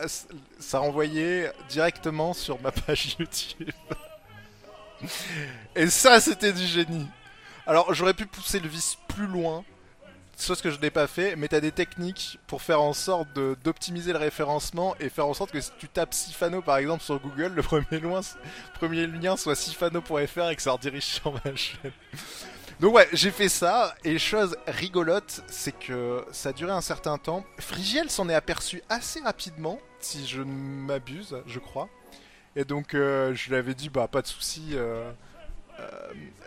ça 0.59 0.79
renvoyait 0.81 1.53
directement 1.69 2.33
sur 2.33 2.61
ma 2.61 2.73
page 2.73 3.17
YouTube. 3.21 3.71
et 5.77 5.89
ça, 5.89 6.21
c'était 6.21 6.53
du 6.53 6.67
génie. 6.67 7.09
Alors, 7.67 7.95
j'aurais 7.95 8.15
pu 8.15 8.27
pousser 8.27 8.61
le 8.61 8.69
vice 8.69 8.99
plus 9.09 9.27
loin 9.27 9.65
chose 10.43 10.61
que 10.61 10.71
je 10.71 10.79
n'ai 10.79 10.91
pas 10.91 11.07
fait, 11.07 11.37
mais 11.37 11.49
t'as 11.49 11.61
des 11.61 11.73
techniques 11.73 12.39
pour 12.47 12.63
faire 12.63 12.81
en 12.81 12.93
sorte 12.93 13.29
d'optimiser 13.63 14.13
le 14.13 14.19
référencement 14.19 14.95
et 15.01 15.09
faire 15.09 15.27
en 15.27 15.35
sorte 15.35 15.51
que 15.51 15.61
si 15.61 15.71
tu 15.79 15.89
tapes 15.89 16.15
Sifano 16.15 16.63
par 16.63 16.77
exemple 16.79 17.03
sur 17.03 17.21
Google, 17.21 17.53
le 17.57 17.63
premier 17.63 19.07
lien 19.07 19.37
soit 19.37 19.55
sifano.fr 19.55 20.51
et 20.51 20.57
que 20.57 20.63
ça 20.63 20.73
redirige 20.73 21.05
sur 21.05 21.33
ma 21.33 21.55
chaîne. 21.55 21.93
Donc 22.81 22.95
ouais, 22.95 23.09
j'ai 23.13 23.31
fait 23.31 23.49
ça, 23.49 23.95
et 24.03 24.19
chose 24.19 24.57
rigolote, 24.67 25.45
c'est 25.47 25.79
que 25.79 26.25
ça 26.33 26.49
a 26.49 26.53
duré 26.53 26.73
un 26.73 26.81
certain 26.81 27.19
temps. 27.19 27.45
Frigiel 27.59 28.11
s'en 28.11 28.29
est 28.29 28.35
aperçu 28.35 28.83
assez 28.89 29.21
rapidement, 29.21 29.79
si 30.01 30.27
je 30.27 30.43
ne 30.43 30.53
m'abuse, 30.53 31.37
je 31.47 31.61
crois. 31.61 31.89
Et 32.57 32.65
donc 32.65 32.95
euh, 32.95 33.35
je 33.35 33.49
lui 33.51 33.57
avais 33.57 33.75
dit, 33.75 33.89
bah 33.89 34.09
pas 34.09 34.23
de 34.23 34.27
souci. 34.27 34.71
euh, 34.73 35.11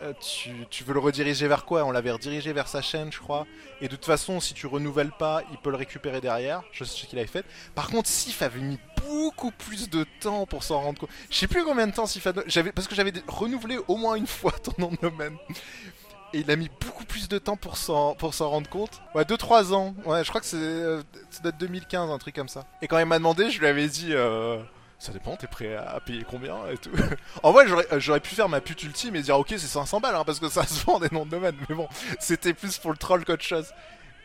euh, 0.01 0.13
tu, 0.21 0.51
tu 0.69 0.83
veux 0.85 0.93
le 0.93 0.99
rediriger 0.99 1.47
vers 1.47 1.65
quoi? 1.65 1.83
On 1.83 1.91
l'avait 1.91 2.11
redirigé 2.11 2.53
vers 2.53 2.67
sa 2.69 2.81
chaîne, 2.81 3.11
je 3.11 3.19
crois. 3.19 3.45
Et 3.81 3.89
de 3.89 3.95
toute 3.95 4.05
façon, 4.05 4.39
si 4.39 4.53
tu 4.53 4.67
renouvelles 4.67 5.11
pas, 5.11 5.43
il 5.51 5.57
peut 5.57 5.69
le 5.69 5.75
récupérer 5.75 6.21
derrière. 6.21 6.63
Je 6.71 6.85
sais 6.85 7.01
ce 7.01 7.05
qu'il 7.05 7.19
avait 7.19 7.27
fait. 7.27 7.45
Par 7.75 7.89
contre, 7.89 8.07
Sif 8.07 8.41
avait 8.41 8.61
mis 8.61 8.79
beaucoup 9.05 9.51
plus 9.51 9.89
de 9.89 10.05
temps 10.21 10.45
pour 10.45 10.63
s'en 10.63 10.79
rendre 10.79 10.99
compte. 10.99 11.09
Je 11.29 11.35
sais 11.35 11.47
plus 11.47 11.65
combien 11.65 11.87
de 11.87 11.91
temps 11.91 12.05
Sif 12.05 12.25
a... 12.27 12.33
J'avais... 12.45 12.71
Parce 12.71 12.87
que 12.87 12.95
j'avais 12.95 13.11
renouvelé 13.27 13.77
au 13.89 13.97
moins 13.97 14.15
une 14.15 14.27
fois 14.37 14.53
ton 14.53 14.71
nom 14.77 14.91
de 14.91 14.97
domaine. 15.09 15.35
Et 16.33 16.39
il 16.39 16.51
a 16.51 16.55
mis 16.55 16.69
beaucoup 16.79 17.03
plus 17.05 17.27
de 17.27 17.37
temps 17.37 17.57
pour 17.57 17.75
s'en, 17.75 18.15
pour 18.15 18.33
s'en 18.33 18.49
rendre 18.49 18.69
compte. 18.69 19.01
Ouais, 19.13 19.23
2-3 19.23 19.73
ans. 19.73 19.93
Ouais, 20.05 20.23
je 20.23 20.29
crois 20.29 20.39
que 20.39 20.47
c'est, 20.47 21.01
ça 21.31 21.41
date 21.43 21.57
2015, 21.57 22.09
un 22.09 22.17
truc 22.17 22.35
comme 22.35 22.49
ça. 22.49 22.65
Et 22.81 22.87
quand 22.87 22.97
il 22.97 23.05
m'a 23.05 23.17
demandé, 23.17 23.49
je 23.49 23.59
lui 23.59 23.67
avais 23.67 23.87
dit... 23.89 24.13
Ça 24.99 25.11
dépend, 25.11 25.35
t'es 25.35 25.47
prêt 25.47 25.75
à 25.75 25.99
payer 25.99 26.23
combien 26.27 26.67
et 26.69 26.77
tout. 26.77 26.89
en 27.43 27.51
vrai, 27.51 27.67
j'aurais, 27.67 27.85
euh, 27.91 27.99
j'aurais 27.99 28.19
pu 28.19 28.33
faire 28.33 28.49
ma 28.49 28.61
pute 28.61 28.81
ultime 28.83 29.15
et 29.15 29.21
dire 29.21 29.37
ok, 29.37 29.49
c'est 29.49 29.59
500 29.59 29.99
balles, 29.99 30.15
hein, 30.15 30.23
parce 30.25 30.39
que 30.39 30.49
ça 30.49 30.65
se 30.65 30.83
vend 30.85 30.99
des 30.99 31.09
noms 31.11 31.25
de 31.25 31.31
domaine. 31.31 31.55
Mais 31.69 31.75
bon, 31.75 31.87
c'était 32.19 32.53
plus 32.53 32.77
pour 32.79 32.91
le 32.91 32.97
troll 32.97 33.23
qu'autre 33.23 33.43
chose. 33.43 33.71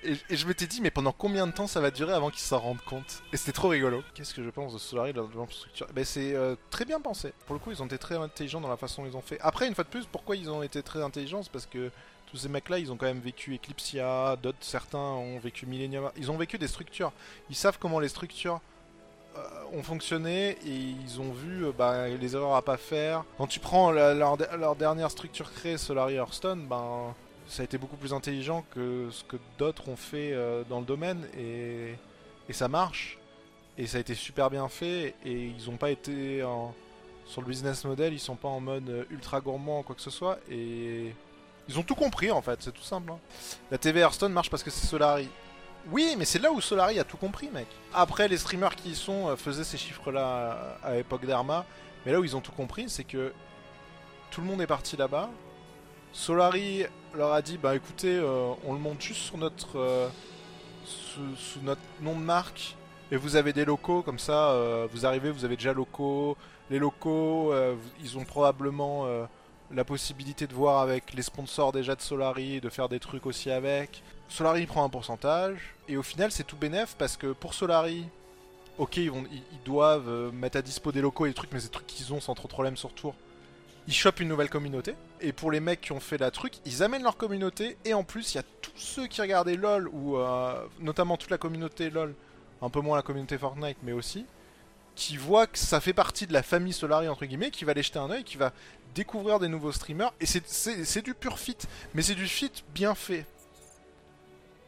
Et, 0.04 0.16
et 0.30 0.36
je 0.36 0.46
m'étais 0.48 0.66
dit, 0.66 0.80
mais 0.80 0.90
pendant 0.90 1.12
combien 1.12 1.46
de 1.46 1.52
temps 1.52 1.66
ça 1.66 1.80
va 1.80 1.90
durer 1.90 2.12
avant 2.12 2.30
qu'ils 2.30 2.40
s'en 2.40 2.58
rendent 2.58 2.82
compte? 2.82 3.22
Et 3.32 3.36
c'était 3.36 3.52
trop 3.52 3.68
rigolo. 3.68 4.02
Qu'est-ce 4.14 4.34
que 4.34 4.42
je 4.42 4.50
pense 4.50 4.72
de 4.72 4.78
Solari, 4.78 5.12
de 5.12 5.20
la 5.20 5.26
structure 5.50 5.86
Ben, 5.94 6.04
c'est 6.04 6.34
euh, 6.34 6.56
très 6.70 6.84
bien 6.84 7.00
pensé. 7.00 7.32
Pour 7.46 7.54
le 7.54 7.60
coup, 7.60 7.70
ils 7.70 7.82
ont 7.82 7.86
été 7.86 7.98
très 7.98 8.16
intelligents 8.16 8.60
dans 8.60 8.68
la 8.68 8.76
façon 8.76 9.02
dont 9.02 9.08
ils 9.08 9.16
ont 9.16 9.22
fait. 9.22 9.38
Après, 9.40 9.68
une 9.68 9.74
fois 9.74 9.84
de 9.84 9.90
plus, 9.90 10.06
pourquoi 10.06 10.36
ils 10.36 10.50
ont 10.50 10.62
été 10.62 10.82
très 10.82 11.02
intelligents? 11.02 11.42
C'est 11.42 11.52
parce 11.52 11.66
que 11.66 11.90
tous 12.30 12.38
ces 12.38 12.48
mecs-là, 12.48 12.78
ils 12.78 12.90
ont 12.90 12.96
quand 12.96 13.06
même 13.06 13.20
vécu 13.20 13.54
Eclipsia, 13.54 14.36
d'autres, 14.42 14.58
certains 14.62 14.98
ont 14.98 15.38
vécu 15.38 15.66
Millennium. 15.66 16.10
Ils 16.16 16.30
ont 16.30 16.36
vécu 16.36 16.58
des 16.58 16.68
structures. 16.68 17.12
Ils 17.50 17.56
savent 17.56 17.78
comment 17.78 18.00
les 18.00 18.08
structures 18.08 18.60
ont 19.72 19.82
fonctionné 19.82 20.50
et 20.66 20.74
ils 21.04 21.20
ont 21.20 21.32
vu 21.32 21.66
euh, 21.66 21.72
bah, 21.76 22.08
les 22.08 22.34
erreurs 22.34 22.54
à 22.54 22.62
pas 22.62 22.76
faire. 22.76 23.24
Quand 23.38 23.46
tu 23.46 23.60
prends 23.60 23.90
leur, 23.90 24.76
dernière 24.76 25.10
structure 25.10 25.52
créée, 25.52 25.78
Solari 25.78 26.14
Hearthstone, 26.14 26.66
ben, 26.66 27.14
ça 27.48 27.62
a 27.62 27.64
été 27.64 27.78
beaucoup 27.78 27.96
plus 27.96 28.12
intelligent 28.12 28.64
que 28.74 29.08
ce 29.10 29.24
que 29.24 29.36
d'autres 29.58 29.88
ont 29.88 29.96
fait 29.96 30.32
euh, 30.32 30.62
dans 30.68 30.80
le 30.80 30.86
domaine 30.86 31.26
et, 31.38 31.94
ça 32.50 32.68
marche. 32.68 33.18
Et 33.78 33.86
ça 33.86 33.96
a 33.96 34.00
été 34.02 34.14
super 34.14 34.50
bien 34.50 34.68
fait 34.68 35.14
et 35.24 35.46
ils 35.46 35.70
ont 35.70 35.78
pas 35.78 35.90
été 35.90 36.44
sur 37.24 37.40
le 37.40 37.46
business 37.46 37.82
model, 37.86 38.12
ils 38.12 38.20
sont 38.20 38.36
pas 38.36 38.48
en 38.48 38.60
mode 38.60 38.90
euh, 38.90 39.04
ultra 39.10 39.40
gourmand 39.40 39.80
ou 39.80 39.82
quoi 39.82 39.94
que 39.94 40.02
ce 40.02 40.10
soit 40.10 40.38
et 40.50 41.14
ils 41.66 41.78
ont 41.78 41.82
tout 41.82 41.94
compris 41.94 42.30
en 42.30 42.42
fait, 42.42 42.58
c'est 42.60 42.72
tout 42.72 42.82
simple. 42.82 43.10
hein. 43.10 43.18
La 43.70 43.78
TV 43.78 44.00
Hearthstone 44.00 44.34
marche 44.34 44.50
parce 44.50 44.62
que 44.62 44.70
c'est 44.70 44.86
Solari. 44.86 45.30
Oui, 45.90 46.14
mais 46.16 46.24
c'est 46.24 46.38
là 46.38 46.52
où 46.52 46.60
Solari 46.60 46.98
a 46.98 47.04
tout 47.04 47.16
compris, 47.16 47.48
mec. 47.52 47.66
Après, 47.92 48.28
les 48.28 48.38
streamers 48.38 48.76
qui 48.76 48.90
y 48.90 48.94
sont 48.94 49.28
euh, 49.28 49.36
faisaient 49.36 49.64
ces 49.64 49.76
chiffres-là 49.76 50.76
à, 50.82 50.88
à 50.88 50.94
l'époque 50.94 51.26
d'Arma. 51.26 51.66
Mais 52.04 52.12
là 52.12 52.20
où 52.20 52.24
ils 52.24 52.36
ont 52.36 52.40
tout 52.40 52.52
compris, 52.52 52.88
c'est 52.88 53.04
que 53.04 53.32
tout 54.30 54.40
le 54.40 54.46
monde 54.46 54.60
est 54.62 54.66
parti 54.66 54.96
là-bas. 54.96 55.28
Solari 56.12 56.84
leur 57.14 57.32
a 57.32 57.42
dit 57.42 57.58
Bah 57.58 57.74
écoutez, 57.74 58.16
euh, 58.16 58.52
on 58.64 58.72
le 58.72 58.78
monte 58.78 59.00
juste 59.00 59.20
sur 59.22 59.38
notre, 59.38 59.78
euh, 59.78 60.08
sous, 60.84 61.60
notre 61.62 61.80
nom 62.00 62.14
de 62.14 62.24
marque. 62.24 62.76
Et 63.10 63.16
vous 63.16 63.36
avez 63.36 63.52
des 63.52 63.64
locaux, 63.64 64.02
comme 64.02 64.18
ça, 64.18 64.50
euh, 64.52 64.88
vous 64.90 65.04
arrivez, 65.04 65.30
vous 65.30 65.44
avez 65.44 65.56
déjà 65.56 65.74
locaux. 65.74 66.36
Les 66.70 66.78
locaux, 66.78 67.52
euh, 67.52 67.74
ils 68.02 68.16
ont 68.16 68.24
probablement 68.24 69.04
euh, 69.06 69.24
la 69.74 69.84
possibilité 69.84 70.46
de 70.46 70.54
voir 70.54 70.80
avec 70.80 71.14
les 71.14 71.22
sponsors 71.22 71.72
déjà 71.72 71.94
de 71.94 72.00
Solari, 72.00 72.60
de 72.60 72.68
faire 72.68 72.88
des 72.88 73.00
trucs 73.00 73.26
aussi 73.26 73.50
avec. 73.50 74.02
Solari 74.28 74.66
prend 74.66 74.84
un 74.84 74.88
pourcentage, 74.88 75.74
et 75.88 75.96
au 75.96 76.02
final 76.02 76.30
c'est 76.30 76.44
tout 76.44 76.56
bénef 76.56 76.94
parce 76.98 77.16
que 77.16 77.32
pour 77.32 77.54
Solari, 77.54 78.06
ok, 78.78 78.96
ils, 78.96 79.10
vont, 79.10 79.24
ils, 79.30 79.62
doivent 79.64 80.08
euh, 80.08 80.32
mettre 80.32 80.58
à 80.58 80.62
dispo 80.62 80.92
des 80.92 81.00
locaux 81.00 81.26
et 81.26 81.30
des 81.30 81.34
trucs, 81.34 81.52
mais 81.52 81.60
c'est 81.60 81.66
des 81.66 81.72
trucs 81.72 81.86
qu'ils 81.86 82.12
ont 82.12 82.20
sans 82.20 82.34
trop 82.34 82.48
de 82.48 82.52
problème 82.52 82.76
sur 82.76 82.92
tour. 82.92 83.14
Ils 83.88 83.94
chopent 83.94 84.20
une 84.20 84.28
nouvelle 84.28 84.48
communauté, 84.48 84.94
et 85.20 85.32
pour 85.32 85.50
les 85.50 85.60
mecs 85.60 85.80
qui 85.80 85.92
ont 85.92 86.00
fait 86.00 86.18
la 86.18 86.30
truc, 86.30 86.54
ils 86.64 86.82
amènent 86.82 87.02
leur 87.02 87.16
communauté, 87.16 87.76
et 87.84 87.94
en 87.94 88.04
plus 88.04 88.34
il 88.34 88.36
y 88.36 88.40
a 88.40 88.44
tous 88.60 88.76
ceux 88.76 89.06
qui 89.06 89.20
regardaient 89.20 89.56
LoL, 89.56 89.88
ou 89.88 90.16
euh, 90.16 90.54
notamment 90.80 91.16
toute 91.16 91.30
la 91.30 91.38
communauté 91.38 91.90
LoL, 91.90 92.14
un 92.62 92.70
peu 92.70 92.80
moins 92.80 92.96
la 92.96 93.02
communauté 93.02 93.36
Fortnite, 93.36 93.78
mais 93.82 93.92
aussi, 93.92 94.24
qui 94.94 95.16
voient 95.16 95.46
que 95.46 95.58
ça 95.58 95.80
fait 95.80 95.92
partie 95.94 96.26
de 96.26 96.32
la 96.32 96.42
famille 96.42 96.72
Solari, 96.72 97.08
entre 97.08 97.24
guillemets, 97.24 97.50
qui 97.50 97.64
va 97.64 97.70
aller 97.72 97.82
jeter 97.82 97.98
un 97.98 98.10
oeil, 98.10 98.24
qui 98.24 98.36
va 98.36 98.52
découvrir 98.94 99.38
des 99.40 99.48
nouveaux 99.48 99.72
streamers, 99.72 100.12
et 100.20 100.26
c'est- 100.26 101.02
du 101.02 101.14
pur 101.14 101.38
fit, 101.38 101.56
mais 101.94 102.02
c'est 102.02 102.14
du 102.14 102.28
fit 102.28 102.52
bien 102.74 102.94
fait. 102.94 103.24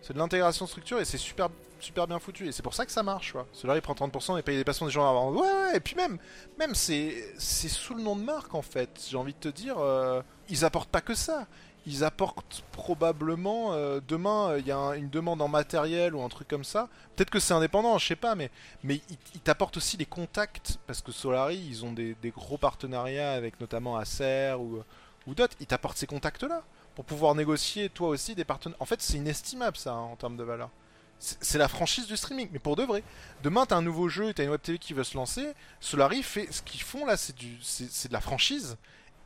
C'est 0.03 0.13
de 0.15 0.19
l'intégration 0.19 0.67
structure 0.67 0.99
et 1.01 1.05
c'est 1.05 1.19
super 1.19 1.49
super 1.81 2.07
bien 2.07 2.19
foutu 2.19 2.47
et 2.49 2.53
c'est 2.53 2.63
pour 2.63 2.73
ça 2.73 2.87
que 2.87 2.93
ça 2.93 3.03
marche 3.03 3.33
quoi. 3.33 3.47
Il 3.75 3.83
prend 3.83 3.95
30% 3.95 4.39
et 4.39 4.43
paye 4.43 4.57
des 4.57 4.65
passions 4.65 4.87
des 4.87 4.93
gens 4.93 5.07
avant. 5.09 5.31
Ouais 5.33 5.41
ouais 5.41 5.77
et 5.77 5.81
puis 5.81 5.95
même 5.97 6.19
même 6.59 6.75
c'est 6.75 7.35
c'est 7.39 7.69
sous 7.69 7.95
le 7.95 8.03
nom 8.03 8.17
de 8.17 8.23
marque 8.23 8.55
en 8.55 8.63
fait. 8.63 8.89
J'ai 9.11 9.17
envie 9.19 9.35
de 9.35 9.39
te 9.39 9.49
dire 9.49 9.77
euh, 9.79 10.23
ils 10.49 10.65
apportent 10.65 10.89
pas 10.89 11.01
que 11.03 11.15
ça. 11.15 11.47
Ils 11.87 12.03
apportent 12.05 12.65
probablement 12.73 13.73
euh, 13.75 14.01
demain 14.09 14.51
euh, 14.51 14.59
il 14.61 14.67
y 14.67 14.71
a 14.73 14.77
un- 14.79 14.95
une 14.95 15.11
demande 15.11 15.43
en 15.43 15.49
matériel 15.49 16.15
ou 16.15 16.23
un 16.23 16.29
truc 16.29 16.49
comme 16.49 16.65
ça. 16.65 16.89
Peut-être 17.15 17.31
que 17.31 17.39
c'est 17.41 17.55
indépendant, 17.55 17.99
je 17.99 18.07
sais 18.07 18.17
pas 18.17 18.35
mais 18.35 18.51
mais 18.83 19.01
ils, 19.35 19.41
t'apportent 19.41 19.77
aussi 19.77 19.97
les 19.97 20.07
contacts 20.07 20.79
parce 20.87 21.03
que 21.03 21.13
Solari 21.13 21.59
ils 21.59 21.85
ont 21.85 21.93
des, 21.93 22.17
gros 22.35 22.57
partenariats 22.59 23.33
avec 23.33 23.61
notamment 23.61 23.97
Acer 23.97 24.55
ou 24.59 24.83
ou 25.27 25.35
d'autres. 25.35 25.57
Ils 25.61 25.67
t'apportent 25.67 25.97
ces 25.99 26.07
contacts 26.07 26.43
là 26.43 26.63
pour 26.95 27.05
pouvoir 27.05 27.35
négocier 27.35 27.89
toi 27.91 28.09
aussi 28.09 28.35
des 28.35 28.45
partenaires. 28.45 28.77
En 28.81 28.85
fait, 28.85 29.03
c'est 29.03 29.17
inestimable 29.19 29.77
ça 29.77 29.93
hein, 29.93 29.99
en 30.01 30.17
termes 30.17 30.37
de 30.37 30.45
valeur. 30.45 30.71
C'est 31.19 31.59
la 31.59 31.69
franchise 31.69 32.07
du 32.07 32.17
streaming, 32.17 32.49
mais 32.53 32.59
pour 32.59 32.77
de 32.77 32.83
vrai. 32.83 33.03
Demain, 33.43 33.65
t'as 33.65 33.77
un 33.77 33.83
nouveau 33.83 34.09
jeu, 34.09 34.35
t'as 34.35 34.45
une 34.45 34.51
web 34.51 34.61
TV 34.61 34.79
qui 34.79 34.93
veut 34.93 35.05
se 35.05 35.17
lancer. 35.17 35.55
Solari 35.81 36.23
fait 36.23 36.53
ce 36.53 36.61
qu'ils 36.61 36.83
font 36.83 37.07
là, 37.07 37.17
c'est 37.17 37.35
du, 37.35 37.57
c'est 37.63 38.09
de 38.09 38.13
la 38.13 38.21
franchise. 38.21 38.77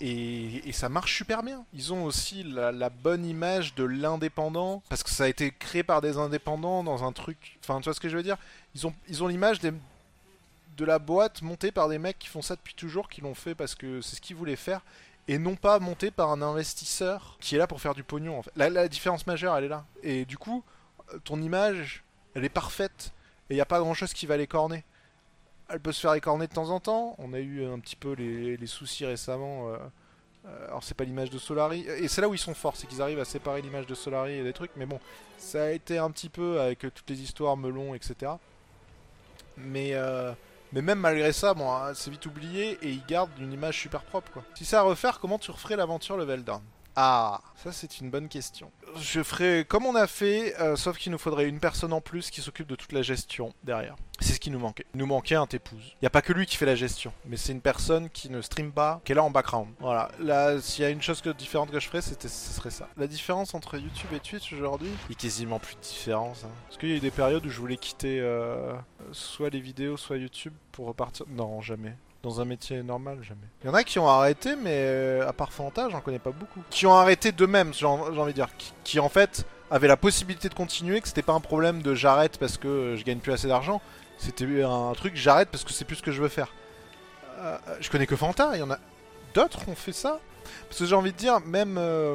Et, 0.01 0.73
ça 0.73 0.89
marche 0.89 1.17
super 1.17 1.43
bien. 1.43 1.65
Ils 1.75 1.93
ont 1.93 2.05
aussi 2.05 2.45
la, 2.45 2.91
bonne 2.91 3.25
image 3.27 3.75
de 3.75 3.85
l'indépendant, 3.85 4.83
parce 4.89 5.03
que 5.03 5.11
ça 5.11 5.25
a 5.25 5.29
été 5.29 5.51
créé 5.51 5.83
par 5.83 6.01
des 6.01 6.19
indépendants 6.19 6.85
dans 6.85 7.05
un 7.05 7.13
truc. 7.13 7.59
Enfin, 7.63 7.81
tu 7.81 7.85
vois 7.85 7.95
ce 7.95 8.01
que 8.01 8.09
je 8.09 8.17
veux 8.17 8.23
dire? 8.23 8.37
Ils 8.75 8.87
ont, 8.87 8.95
ils 9.09 9.23
ont 9.23 9.27
l'image 9.27 9.61
de 9.61 9.75
la 10.85 10.99
boîte 10.99 11.43
montée 11.43 11.73
par 11.73 11.89
des 11.89 11.99
mecs 11.99 12.19
qui 12.19 12.29
font 12.29 12.43
ça 12.43 12.55
depuis 12.55 12.75
toujours, 12.75 13.09
qui 13.09 13.21
l'ont 13.21 13.35
fait 13.35 13.55
parce 13.55 13.75
que 13.75 14.01
c'est 14.01 14.17
ce 14.17 14.21
qu'ils 14.21 14.37
voulaient 14.37 14.57
faire 14.57 14.83
et 15.29 15.39
non 15.39 15.57
pas 15.57 15.79
monté 15.79 16.11
par 16.11 16.31
un 16.31 16.41
investisseur 16.41 17.37
qui 17.41 17.55
est 17.55 17.59
là 17.59 17.67
pour 17.67 17.81
faire 17.81 17.95
du 17.95 18.03
pognon. 18.03 18.43
La, 18.57 18.71
la 18.71 18.89
différence 18.89 19.27
majeure, 19.27 19.57
elle 19.57 19.65
est 19.65 19.69
là. 19.69 19.85
Et 20.03 20.25
du 20.25 20.39
coup, 20.39 20.65
ton 21.25 21.41
image, 21.43 22.03
elle 22.35 22.45
est 22.45 22.51
parfaite 22.51 23.13
et 23.51 23.55
il 23.55 23.57
n'y 23.57 23.61
a 23.61 23.67
pas 23.67 23.79
grand 23.79 23.95
chose 23.95 24.13
qui 24.13 24.27
va 24.27 24.37
l'écorner. 24.37 24.85
Elle 25.69 25.81
peut 25.81 25.93
se 25.93 26.01
faire 26.01 26.15
écorner 26.15 26.47
de 26.47 26.53
temps 26.53 26.71
en 26.71 26.81
temps. 26.81 27.15
On 27.19 27.33
a 27.33 27.39
eu 27.39 27.65
un 27.65 27.79
petit 27.79 27.97
peu 27.97 28.13
les, 28.13 28.67
soucis 28.67 29.05
récemment. 29.05 29.69
euh, 29.69 29.77
euh, 30.47 30.69
alors 30.69 30.85
c'est 30.85 30.95
pas 30.95 31.05
l'image 31.05 31.31
de 31.31 31.39
Solari 31.39 31.81
et 31.81 32.07
c'est 32.09 32.21
là 32.21 32.29
où 32.29 32.35
ils 32.35 32.39
sont 32.39 32.55
forts, 32.55 32.77
c'est 32.77 32.87
qu'ils 32.87 33.03
arrivent 33.03 33.19
à 33.19 33.25
séparer 33.25 33.61
l'image 33.61 33.87
de 33.87 33.95
Solari 33.95 34.35
et 34.35 34.45
des 34.45 34.53
trucs. 34.53 34.71
Mais 34.77 34.87
bon, 34.87 35.01
ça 35.37 35.65
a 35.65 35.71
été 35.71 35.99
un 35.99 36.11
petit 36.11 36.29
peu 36.29 36.61
avec 36.61 36.81
toutes 36.81 37.09
les 37.11 37.21
histoires 37.21 37.57
melon, 37.57 37.95
etc. 37.95 38.33
Mais 39.57 39.91
euh, 39.95 40.33
mais 40.73 40.83
même 40.83 41.01
malgré 41.01 41.33
ça, 41.33 41.55
bon, 41.55 41.71
hein, 41.71 41.95
c'est 41.95 42.11
vite 42.11 42.27
oublié 42.27 42.79
et 42.83 42.91
ils 42.91 43.05
gardent 43.07 43.31
une 43.39 43.53
image 43.53 43.79
super 43.81 44.03
propre. 44.03 44.43
Si 44.55 44.65
c'est 44.65 44.77
à 44.77 44.83
refaire, 44.83 45.19
comment 45.19 45.39
tu 45.39 45.51
referais 45.51 45.77
l'aventure 45.77 46.17
level 46.17 46.45
down? 46.45 46.61
Ah, 47.01 47.43
ça 47.55 47.71
c'est 47.71 48.01
une 48.01 48.11
bonne 48.11 48.29
question. 48.29 48.73
Je 48.97 49.23
ferais 49.23 49.65
comme 49.65 49.87
on 49.87 49.95
a 49.95 50.09
fait, 50.09 50.61
euh, 50.61 50.75
sauf 50.75 50.99
qu'il 50.99 51.13
nous 51.13 51.19
faudrait 51.19 51.47
une 51.47 51.61
personne 51.61 51.93
en 51.93 52.01
plus 52.01 52.29
qui 52.29 52.41
s'occupe 52.41 52.67
de 52.67 52.75
toute 52.75 52.91
la 52.91 53.03
gestion 53.03 53.55
derrière. 53.63 53.95
C'est 54.19 54.33
ce 54.33 54.41
qui 54.41 54.51
nous 54.51 54.59
manquait. 54.59 54.85
Il 54.95 54.99
nous 54.99 55.07
manquait 55.07 55.37
un 55.37 55.47
t'épouse. 55.47 55.93
Il 55.93 55.99
n'y 56.03 56.07
a 56.07 56.11
pas 56.11 56.23
que 56.23 56.33
lui 56.33 56.45
qui 56.45 56.57
fait 56.57 56.67
la 56.67 56.75
gestion, 56.75 57.13
mais 57.25 57.37
c'est 57.37 57.53
une 57.53 57.61
personne 57.61 58.11
qui 58.11 58.31
ne 58.31 58.43
stream 58.43 58.73
pas, 58.73 59.01
qui 59.05 59.13
est 59.13 59.15
là 59.15 59.23
en 59.23 59.31
background. 59.31 59.69
Voilà. 59.79 60.11
Là, 60.19 60.61
s'il 60.61 60.83
y 60.83 60.87
a 60.87 60.91
une 60.91 61.01
chose 61.01 61.23
différente 61.39 61.71
que 61.71 61.79
je 61.79 61.87
ferais, 61.87 62.03
c'était, 62.03 62.27
ce 62.27 62.53
serait 62.53 62.71
ça. 62.71 62.89
La 62.97 63.07
différence 63.07 63.55
entre 63.55 63.79
YouTube 63.79 64.11
et 64.13 64.19
Twitch 64.19 64.53
aujourd'hui, 64.53 64.91
il 65.09 65.13
y 65.13 65.17
a 65.17 65.21
quasiment 65.21 65.61
plus 65.61 65.77
de 65.77 65.81
différence. 65.81 66.43
hein. 66.43 66.51
Parce 66.67 66.79
qu'il 66.79 66.89
y 66.89 66.95
a 66.95 66.97
eu 66.97 67.01
des 67.01 67.13
périodes 67.13 67.47
où 67.47 67.49
je 67.49 67.61
voulais 67.61 67.77
quitter 67.77 68.19
euh, 68.19 68.75
soit 69.13 69.51
les 69.51 69.61
vidéos, 69.61 69.97
soit 69.97 70.17
YouTube 70.17 70.55
pour 70.79 70.87
repartir. 70.87 71.27
Non, 71.29 71.61
jamais. 71.61 71.93
Dans 72.23 72.41
un 72.41 72.45
métier 72.45 72.85
normal, 72.85 73.19
jamais. 73.23 73.49
Il 73.65 73.67
y 73.67 73.71
en 73.71 73.75
a 73.75 73.83
qui 73.83 73.99
ont 73.99 74.07
arrêté, 74.09 74.55
mais 74.55 74.71
euh, 74.77 75.29
à 75.29 75.33
part 75.33 75.53
Fanta, 75.53 75.89
j'en 75.91 76.01
connais 76.01 76.21
pas 76.21 76.31
beaucoup. 76.31 76.61
Qui 76.71 76.87
ont 76.87 76.95
arrêté 76.95 77.33
d'eux-mêmes, 77.33 77.75
j'ai 77.75 77.85
en- 77.85 78.13
j'ai 78.15 78.21
envie 78.21 78.31
de 78.33 78.37
dire. 78.37 78.49
Qui, 78.57 78.73
qui, 78.85 79.01
en 79.01 79.09
fait 79.09 79.45
avaient 79.73 79.89
la 79.89 79.97
possibilité 79.97 80.49
de 80.49 80.55
continuer, 80.55 81.01
que 81.01 81.09
c'était 81.09 81.23
pas 81.23 81.33
un 81.33 81.41
problème 81.41 81.83
de 81.83 81.95
j'arrête 81.97 82.39
parce 82.39 82.59
que 82.59 82.69
euh, 82.69 82.97
je 82.97 83.03
gagne 83.05 83.19
plus 83.19 83.33
assez 83.33 83.49
d'argent. 83.49 83.81
C'était 84.19 84.63
un 84.63 84.93
truc 84.95 85.17
j'arrête 85.17 85.49
parce 85.51 85.65
que 85.65 85.73
c'est 85.73 85.85
plus 85.85 85.97
ce 85.97 86.03
que 86.03 86.13
je 86.13 86.23
veux 86.23 86.29
faire. 86.29 86.53
Euh, 87.41 87.59
je 87.81 87.91
connais 87.91 88.07
que 88.07 88.15
Fanta, 88.15 88.53
il 88.55 88.61
y 88.61 88.63
en 88.63 88.71
a 88.71 88.79
d'autres 89.35 89.65
qui 89.65 89.71
ont 89.71 89.75
fait 89.75 89.93
ça. 89.93 90.21
Parce 90.69 90.79
que 90.79 90.87
j'ai 90.87 90.95
envie 90.95 91.13
de 91.13 91.17
dire, 91.19 91.41
même 91.41 91.77
euh, 91.77 92.15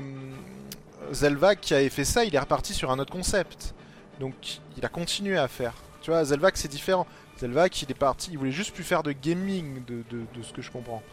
Zelvac 1.11 1.59
qui 1.59 1.73
avait 1.73 1.89
fait 1.89 2.05
ça, 2.05 2.23
il 2.23 2.33
est 2.33 2.39
reparti 2.39 2.73
sur 2.73 2.91
un 2.91 2.99
autre 2.99 3.11
concept. 3.11 3.75
Donc 4.21 4.33
il 4.77 4.85
a 4.85 4.89
continué 4.89 5.37
à 5.37 5.49
faire. 5.49 5.73
Tu 6.01 6.11
vois, 6.11 6.23
Zelvac 6.23 6.55
c'est 6.57 6.67
différent. 6.69 7.05
Zelvac 7.37 7.81
il 7.81 7.91
est 7.91 7.95
parti, 7.95 8.31
il 8.31 8.37
voulait 8.37 8.51
juste 8.51 8.73
plus 8.73 8.83
faire 8.83 9.03
de 9.03 9.11
gaming 9.11 9.83
de, 9.85 10.03
ce 10.41 10.53
que 10.53 10.61
je 10.61 10.71
comprends. 10.71 11.03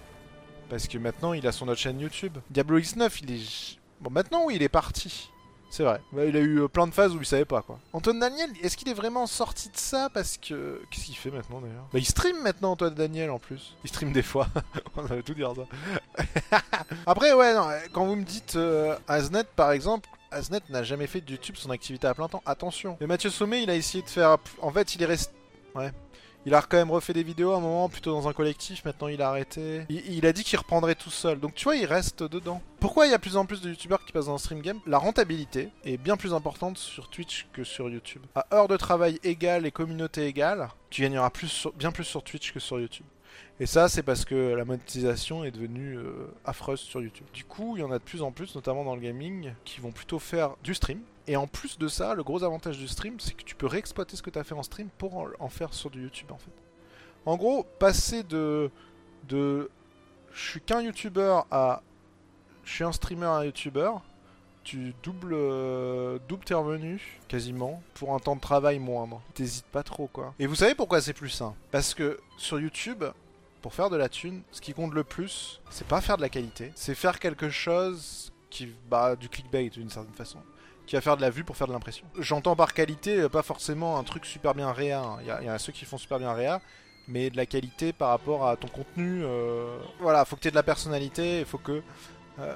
Parce 0.68 0.87
que 0.87 0.98
maintenant 0.98 1.33
il 1.33 1.46
a 1.46 1.52
son 1.52 1.68
autre 1.68 1.80
chaîne 1.80 2.00
YouTube. 2.00 2.38
Diablo 2.50 2.78
X9 2.78 3.20
il 3.22 3.33
est... 3.33 3.78
Bon 4.00 4.11
maintenant 4.11 4.44
oui 4.46 4.54
il 4.56 4.62
est 4.62 4.68
parti. 4.68 5.30
C'est 5.70 5.85
vrai. 5.85 6.00
Il 6.12 6.37
a 6.37 6.40
eu 6.40 6.62
euh, 6.62 6.68
plein 6.68 6.88
de 6.88 6.92
phases 6.92 7.14
où 7.14 7.20
il 7.20 7.24
savait 7.24 7.44
pas 7.44 7.62
quoi. 7.62 7.78
Antoine 7.92 8.18
Daniel, 8.18 8.50
est-ce 8.61 8.76
qu'il 8.76 8.88
est 8.88 8.94
vraiment 8.94 9.28
sorti 9.28 9.68
de 9.68 9.76
ça 9.76 10.11
Parce 10.12 10.37
que. 10.37 10.83
Qu'est-ce 10.90 11.06
qu'il 11.06 11.14
fait 11.14 11.30
maintenant 11.30 11.61
d'ailleurs? 11.61 11.87
Bah 11.92 12.00
il 12.00 12.04
stream 12.04 12.42
maintenant 12.42 12.72
Antoine 12.72 12.94
Daniel 12.94 13.30
en 13.30 13.38
plus. 13.38 13.76
Il 13.85 13.88
stream 13.88 14.12
des 14.12 14.22
fois. 14.22 14.48
On 14.96 15.04
avait 15.04 15.22
tout 15.22 15.33
dire 15.33 15.52
ça. 15.54 16.61
Après 17.06 17.33
ouais 17.33 17.54
non, 17.54 17.68
quand 17.92 18.04
vous 18.04 18.16
me 18.16 18.24
dites 18.24 18.56
euh, 18.56 18.96
Aznet 19.06 19.44
par 19.54 19.70
exemple, 19.70 20.09
Aznet 20.33 20.61
n'a 20.70 20.83
jamais 20.83 21.06
fait 21.06 21.20
de 21.20 21.30
YouTube 21.30 21.54
son 21.56 21.70
activité 21.70 22.09
à 22.09 22.14
plein 22.14 22.28
temps. 22.28 22.42
Attention. 22.46 22.96
Mais 23.00 23.06
Mathieu 23.06 23.30
Sommet 23.30 23.62
il 23.62 23.70
a 23.70 23.76
essayé 23.76 24.02
de 24.02 24.09
faire. 24.09 24.38
En 24.61 24.72
fait 24.72 24.96
il 24.96 25.02
est 25.04 25.06
resté. 25.06 25.33
Ouais. 25.76 25.92
Il 26.46 26.55
a 26.55 26.62
quand 26.62 26.79
même 26.79 26.90
refait 26.90 27.12
des 27.12 27.22
vidéos 27.22 27.53
à 27.53 27.59
un 27.59 27.61
moment, 27.61 27.88
plutôt 27.90 28.12
dans 28.12 28.26
un 28.26 28.33
collectif, 28.33 28.85
maintenant 28.85 29.09
il 29.09 29.20
a 29.20 29.29
arrêté. 29.29 29.83
Il, 29.90 30.24
a 30.24 30.33
dit 30.33 30.42
qu'il 30.42 30.59
reprendrait 30.59 30.94
tout 30.94 31.11
seul, 31.11 31.38
donc 31.38 31.55
tu 31.55 31.64
vois, 31.64 31.76
il 31.76 31.85
reste 31.85 32.22
dedans. 32.22 32.62
Pourquoi 32.81 33.07
il 33.07 33.11
y 33.11 33.14
a 33.14 33.18
plus 33.18 33.37
en 33.37 33.44
plus 33.44 33.61
de 33.61 33.68
youtubeurs 33.68 34.05
qui 34.05 34.12
passent 34.12 34.26
dans 34.26 34.33
le 34.33 34.38
stream 34.38 34.62
game? 34.62 34.81
La 34.87 34.96
rentabilité 34.96 35.68
est 35.85 35.98
bien 35.98 36.16
plus 36.16 36.33
importante 36.33 36.79
sur 36.79 37.11
Twitch 37.11 37.46
que 37.53 37.62
sur 37.62 37.90
YouTube. 37.90 38.22
À 38.35 38.46
heure 38.55 38.68
de 38.68 38.79
travail 38.79 39.18
égale 39.22 39.66
et 39.66 39.70
communauté 39.70 40.26
égale, 40.26 40.70
tu 40.88 41.03
gagneras 41.03 41.31
bien 41.76 41.92
plus 41.92 42.05
sur 42.05 42.22
Twitch 42.22 42.53
que 42.53 42.61
sur 42.61 42.81
YouTube. 42.81 43.07
Et 43.61 43.66
ça, 43.66 43.90
c'est 43.90 44.03
parce 44.03 44.24
que 44.24 44.55
la 44.55 44.64
monétisation 44.64 45.44
est 45.44 45.50
devenue 45.50 45.98
euh, 45.98 46.33
affreuse 46.46 46.81
sur 46.81 47.03
YouTube. 47.03 47.26
Du 47.35 47.44
coup, 47.44 47.76
il 47.76 47.81
y 47.81 47.83
en 47.83 47.90
a 47.90 47.98
de 47.98 48.03
plus 48.03 48.22
en 48.22 48.33
plus, 48.33 48.55
notamment 48.55 48.85
dans 48.85 48.94
le 48.94 49.03
gaming, 49.03 49.53
qui 49.64 49.81
vont 49.83 49.92
plutôt 49.92 50.18
faire 50.18 50.57
du 50.64 50.74
stream. 50.74 51.00
Et 51.30 51.36
en 51.36 51.46
plus 51.46 51.78
de 51.78 51.86
ça, 51.86 52.16
le 52.16 52.24
gros 52.24 52.42
avantage 52.42 52.76
du 52.76 52.88
stream, 52.88 53.20
c'est 53.20 53.34
que 53.34 53.44
tu 53.44 53.54
peux 53.54 53.68
réexploiter 53.68 54.16
ce 54.16 54.22
que 54.22 54.30
tu 54.30 54.38
as 54.40 54.42
fait 54.42 54.56
en 54.56 54.64
stream 54.64 54.88
pour 54.98 55.30
en, 55.38 55.48
faire 55.48 55.72
sur 55.72 55.88
du 55.88 56.02
YouTube, 56.02 56.32
en 56.32 56.38
fait. 56.38 56.50
En 57.24 57.36
gros, 57.36 57.62
passer 57.78 58.24
de... 58.24 58.68
de 59.28 59.70
je 60.32 60.50
suis 60.50 60.60
qu'un 60.60 60.82
YouTuber 60.82 61.42
à... 61.52 61.82
Je 62.64 62.72
suis 62.72 62.82
un 62.82 62.90
streamer 62.90 63.26
à 63.26 63.36
un 63.36 63.44
YouTuber, 63.44 63.92
tu 64.64 64.92
doubles, 65.04 65.34
euh, 65.34 66.18
doubles 66.28 66.44
tes 66.44 66.54
revenus, 66.54 67.00
quasiment, 67.28 67.80
pour 67.94 68.12
un 68.12 68.18
temps 68.18 68.34
de 68.34 68.40
travail 68.40 68.80
moindre. 68.80 69.22
T'hésites 69.34 69.66
pas 69.66 69.84
trop, 69.84 70.08
quoi. 70.08 70.34
Et 70.40 70.48
vous 70.48 70.56
savez 70.56 70.74
pourquoi 70.74 71.00
c'est 71.00 71.12
plus 71.12 71.30
sain? 71.30 71.54
Parce 71.70 71.94
que 71.94 72.18
sur 72.38 72.58
YouTube, 72.58 73.04
pour 73.62 73.72
faire 73.72 73.88
de 73.88 73.96
la 73.96 74.08
thune, 74.08 74.42
ce 74.50 74.60
qui 74.60 74.74
compte 74.74 74.94
le 74.94 75.04
plus, 75.04 75.60
c'est 75.70 75.86
pas 75.86 76.00
faire 76.00 76.16
de 76.16 76.22
la 76.22 76.28
qualité, 76.28 76.72
c'est 76.74 76.96
faire 76.96 77.20
quelque 77.20 77.50
chose 77.50 78.32
qui, 78.50 78.68
bah, 78.88 79.14
du 79.14 79.28
clickbait 79.28 79.70
d'une 79.70 79.90
certaine 79.90 80.14
façon, 80.14 80.40
qui 80.90 80.96
va 80.96 81.00
faire 81.03 81.16
de 81.16 81.22
la 81.22 81.31
vue 81.31 81.44
pour 81.44 81.57
faire 81.57 81.68
de 81.68 81.72
l'impression. 81.72 82.05
J'entends 82.18 82.57
par 82.57 82.74
qualité, 82.74 83.29
pas 83.29 83.44
forcément 83.44 83.96
un 83.96 84.03
truc 84.03 84.26
super 84.26 84.57
bien 84.57 84.72
réa. 84.72 85.18
Il 85.20 85.29
y, 85.29 85.31
a, 85.31 85.40
il 85.40 85.46
y 85.46 85.48
a 85.48 85.57
ceux 85.57 85.72
qui 85.72 85.85
font 85.85 85.98
super 85.98 86.18
bien 86.18 86.33
réa, 86.33 86.61
mais 87.07 87.31
de 87.31 87.37
la 87.37 87.46
qualité 87.46 87.92
par 87.92 88.09
rapport 88.09 88.48
à 88.48 88.57
ton 88.57 88.66
contenu. 88.66 89.22
Euh... 89.22 89.79
Voilà, 90.00 90.24
faut 90.24 90.35
que 90.35 90.40
tu 90.40 90.48
aies 90.48 90.50
de 90.50 90.57
la 90.57 90.64
personnalité, 90.64 91.44
faut 91.44 91.59
que, 91.59 91.81
euh, 92.40 92.55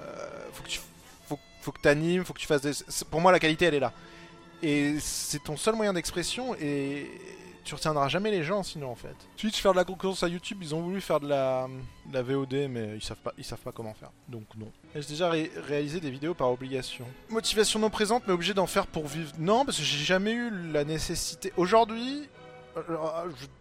faut 0.52 0.64
que 0.64 0.68
tu, 0.68 0.80
faut, 1.28 1.38
faut 1.60 1.70
que 1.70 1.80
t'animes, 1.80 2.24
faut 2.24 2.32
que 2.32 2.40
tu 2.40 2.48
fasses 2.48 2.62
des. 2.62 2.72
Pour 3.08 3.20
moi, 3.20 3.30
la 3.30 3.38
qualité, 3.38 3.66
elle 3.66 3.74
est 3.74 3.80
là. 3.80 3.92
Et 4.64 4.96
c'est 4.98 5.44
ton 5.44 5.56
seul 5.56 5.76
moyen 5.76 5.92
d'expression 5.92 6.56
et 6.56 7.08
tu 7.64 7.74
retiendras 7.74 8.08
jamais 8.08 8.30
les 8.30 8.44
gens 8.44 8.62
sinon 8.62 8.90
en 8.90 8.94
fait. 8.94 9.16
Twitch 9.36 9.60
faire 9.60 9.72
de 9.72 9.78
la 9.78 9.84
concurrence 9.84 10.22
à 10.22 10.28
YouTube, 10.28 10.58
ils 10.62 10.74
ont 10.74 10.82
voulu 10.82 11.00
faire 11.00 11.20
de 11.20 11.28
la, 11.28 11.66
de 12.06 12.14
la 12.14 12.22
VOD 12.22 12.68
mais 12.68 12.94
ils 12.94 13.02
savent 13.02 13.18
pas 13.18 13.32
ils 13.38 13.44
savent 13.44 13.60
pas 13.60 13.72
comment 13.72 13.94
faire. 13.94 14.10
Donc 14.28 14.44
non. 14.56 14.70
J'ai 14.94 15.08
déjà 15.08 15.30
ré 15.30 15.50
réalisé 15.66 16.00
des 16.00 16.10
vidéos 16.10 16.34
par 16.34 16.50
obligation? 16.50 17.06
Motivation 17.28 17.80
non 17.80 17.90
présente 17.90 18.24
mais 18.26 18.32
obligé 18.32 18.54
d'en 18.54 18.66
faire 18.66 18.86
pour 18.86 19.06
vivre. 19.06 19.32
Non 19.38 19.64
parce 19.64 19.78
que 19.78 19.82
j'ai 19.82 20.04
jamais 20.04 20.32
eu 20.32 20.50
la 20.72 20.84
nécessité. 20.84 21.52
Aujourd'hui, 21.56 22.28
je, 22.76 22.82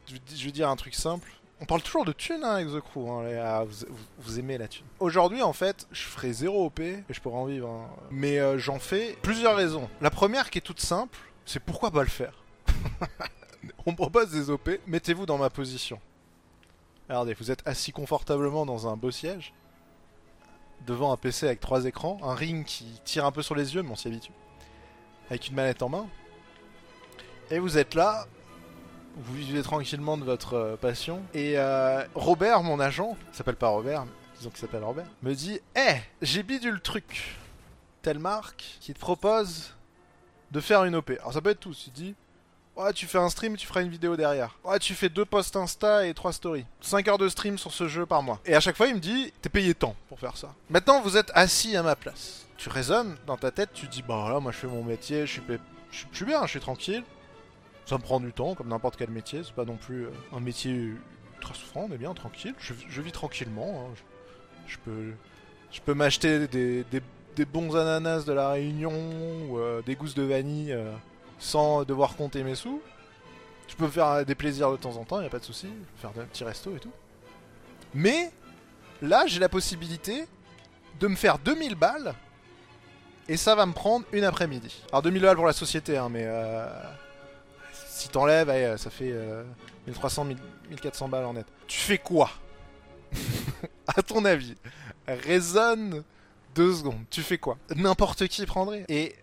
je, 0.07 0.35
je 0.35 0.45
vais 0.45 0.51
dire 0.51 0.69
un 0.69 0.75
truc 0.75 0.95
simple. 0.95 1.29
On 1.63 1.65
parle 1.65 1.81
toujours 1.81 2.03
de 2.03 2.11
thunes 2.11 2.43
hein, 2.43 2.55
avec 2.55 2.67
The 2.67 2.81
Crew, 2.81 3.09
hein, 3.09 3.23
les, 3.23 3.35
ah, 3.35 3.63
vous, 3.63 3.85
vous, 3.87 4.05
vous, 4.19 4.39
aimez 4.39 4.57
la 4.57 4.67
thune. 4.67 4.85
Aujourd'hui, 4.99 5.41
en 5.41 5.53
fait, 5.53 5.87
je 5.93 6.01
ferai 6.01 6.33
zéro 6.33 6.65
OP 6.65 6.81
et 6.81 7.05
je 7.09 7.21
pourrais 7.21 7.37
en 7.37 7.45
vivre. 7.45 7.69
Hein. 7.69 7.89
Mais 8.11 8.37
euh, 8.37 8.57
j'en 8.57 8.79
fais 8.79 9.15
plusieurs 9.21 9.55
raisons. 9.55 9.87
La 10.01 10.09
première 10.09 10.49
qui 10.49 10.57
est 10.57 10.61
toute 10.61 10.81
simple, 10.81 11.17
c'est 11.45 11.61
pourquoi 11.61 11.89
pas 11.91 12.03
le 12.03 12.09
faire? 12.09 12.43
On 13.85 13.95
propose 13.95 14.31
des 14.31 14.49
OP, 14.49 14.69
mettez-vous 14.87 15.25
dans 15.25 15.37
ma 15.37 15.49
position. 15.49 15.99
Regardez, 17.09 17.33
vous 17.33 17.51
êtes 17.51 17.67
assis 17.67 17.91
confortablement 17.91 18.65
dans 18.65 18.87
un 18.87 18.95
beau 18.95 19.11
siège, 19.11 19.53
devant 20.85 21.11
un 21.11 21.17
PC 21.17 21.45
avec 21.45 21.59
trois 21.59 21.85
écrans, 21.85 22.19
un 22.23 22.33
ring 22.33 22.65
qui 22.65 22.85
tire 23.03 23.25
un 23.25 23.31
peu 23.31 23.41
sur 23.41 23.55
les 23.55 23.75
yeux, 23.75 23.83
mais 23.83 23.91
on 23.91 23.95
s'y 23.95 24.07
habitue, 24.07 24.31
avec 25.29 25.47
une 25.49 25.55
manette 25.55 25.81
en 25.83 25.89
main. 25.89 26.07
Et 27.51 27.59
vous 27.59 27.77
êtes 27.77 27.93
là, 27.93 28.25
vous 29.17 29.35
vivez 29.35 29.61
tranquillement 29.61 30.17
de 30.17 30.23
votre 30.23 30.53
euh, 30.53 30.75
passion. 30.75 31.21
Et 31.33 31.57
euh, 31.57 32.03
Robert, 32.15 32.63
mon 32.63 32.79
agent, 32.79 33.17
s'appelle 33.31 33.55
pas 33.55 33.67
Robert, 33.67 34.05
disons 34.37 34.49
qu'il 34.49 34.59
s'appelle 34.59 34.83
Robert, 34.83 35.05
me 35.21 35.33
dit 35.33 35.59
Eh, 35.75 35.95
j'ai 36.21 36.41
bidule 36.41 36.75
le 36.75 36.79
truc. 36.79 37.37
Telle 38.01 38.19
marque 38.19 38.77
qui 38.79 38.93
te 38.93 38.99
propose 38.99 39.75
de 40.51 40.59
faire 40.59 40.83
une 40.83 40.95
OP. 40.95 41.11
Alors 41.11 41.33
ça 41.33 41.41
peut 41.41 41.51
être 41.51 41.59
tout, 41.59 41.73
tu 41.73 41.89
dis 41.89 42.15
Ouais, 42.75 42.91
tu 42.91 43.05
fais 43.05 43.19
un 43.19 43.29
stream, 43.29 43.55
tu 43.55 43.67
feras 43.67 43.83
une 43.83 43.89
vidéo 43.89 44.15
derrière. 44.15 44.57
Ouais, 44.63 44.79
tu 44.79 44.95
fais 44.95 45.09
deux 45.09 45.25
posts 45.25 45.55
Insta 45.55 46.07
et 46.07 46.13
trois 46.15 46.33
stories. 46.33 46.65
5 46.81 47.07
heures 47.07 47.17
de 47.19 47.29
stream 47.29 47.57
sur 47.59 47.71
ce 47.71 47.87
jeu 47.87 48.05
par 48.07 48.23
mois. 48.23 48.39
Et 48.45 48.55
à 48.55 48.59
chaque 48.59 48.75
fois, 48.75 48.87
il 48.87 48.95
me 48.95 48.99
dit 48.99 49.31
T'es 49.41 49.49
payé 49.49 49.75
tant 49.75 49.95
pour 50.09 50.19
faire 50.19 50.37
ça. 50.37 50.53
Maintenant, 50.69 50.99
vous 51.01 51.15
êtes 51.15 51.31
assis 51.35 51.75
à 51.75 51.83
ma 51.83 51.95
place. 51.95 52.47
Tu 52.57 52.69
raisonnes 52.69 53.15
dans 53.27 53.37
ta 53.37 53.51
tête, 53.51 53.69
tu 53.73 53.87
dis 53.87 54.01
Bah 54.01 54.27
là, 54.29 54.39
moi 54.39 54.51
je 54.51 54.57
fais 54.57 54.67
mon 54.67 54.83
métier, 54.83 55.27
je 55.27 55.33
suis, 55.33 55.41
je 55.91 56.05
suis 56.15 56.25
bien, 56.25 56.43
je 56.45 56.51
suis 56.51 56.59
tranquille. 56.59 57.03
Ça 57.85 57.97
me 57.97 58.01
prend 58.01 58.19
du 58.19 58.31
temps, 58.31 58.55
comme 58.55 58.69
n'importe 58.69 58.95
quel 58.97 59.11
métier. 59.11 59.41
C'est 59.43 59.53
pas 59.53 59.65
non 59.65 59.75
plus 59.75 60.07
un 60.31 60.39
métier 60.39 60.93
très 61.41 61.53
souffrant, 61.53 61.87
est 61.93 61.97
bien, 61.97 62.13
tranquille. 62.13 62.55
Je, 62.57 63.01
vis 63.01 63.11
tranquillement. 63.11 63.87
Hein. 63.87 63.93
Je, 64.65 64.77
peux, 64.77 65.13
je 65.71 65.81
peux 65.81 65.93
m'acheter 65.93 66.47
des, 66.47 67.45
bons 67.45 67.75
ananas 67.75 68.23
de 68.23 68.33
la 68.33 68.49
Réunion 68.49 68.93
ou 69.49 69.59
euh, 69.59 69.81
des 69.85 69.95
gousses 69.95 70.15
de 70.15 70.23
vanille 70.23 70.71
euh, 70.71 70.93
sans 71.39 71.83
devoir 71.83 72.15
compter 72.15 72.43
mes 72.43 72.55
sous. 72.55 72.81
Je 73.67 73.75
peux 73.75 73.87
faire 73.87 74.25
des 74.25 74.35
plaisirs 74.35 74.71
de 74.71 74.77
temps 74.77 74.97
en 74.97 75.03
temps, 75.03 75.21
y 75.21 75.25
a 75.25 75.29
pas 75.29 75.39
de 75.39 75.45
souci. 75.45 75.67
Faire 75.97 76.11
un 76.11 76.25
petit 76.25 76.43
resto 76.43 76.75
et 76.75 76.79
tout. 76.79 76.91
Mais 77.93 78.31
là, 79.01 79.25
j'ai 79.27 79.39
la 79.39 79.49
possibilité 79.49 80.25
de 80.99 81.07
me 81.07 81.15
faire 81.15 81.39
2000 81.39 81.75
balles 81.75 82.13
et 83.27 83.37
ça 83.37 83.55
va 83.55 83.65
me 83.65 83.73
prendre 83.73 84.05
une 84.11 84.23
après-midi. 84.23 84.83
Alors 84.91 85.01
2000 85.01 85.21
balles 85.21 85.35
pour 85.35 85.45
la 85.45 85.53
société, 85.53 85.97
hein, 85.97 86.09
mais 86.09 86.23
euh, 86.25 86.67
si 87.71 88.09
t'enlèves, 88.09 88.77
ça 88.77 88.89
fait 88.89 89.11
euh, 89.11 89.43
1300, 89.87 90.25
1400 90.69 91.09
balles 91.09 91.25
en 91.25 91.33
net. 91.33 91.45
Tu 91.67 91.79
fais 91.79 91.97
quoi? 91.97 92.29
À 93.85 94.01
ton 94.01 94.23
avis, 94.23 94.55
raisonne 95.07 96.03
deux 96.55 96.73
secondes. 96.73 97.03
Tu 97.09 97.21
fais 97.21 97.37
quoi? 97.37 97.57
N'importe 97.75 98.27
qui 98.27 98.45
prendrait. 98.45 98.85
Et 98.87 99.13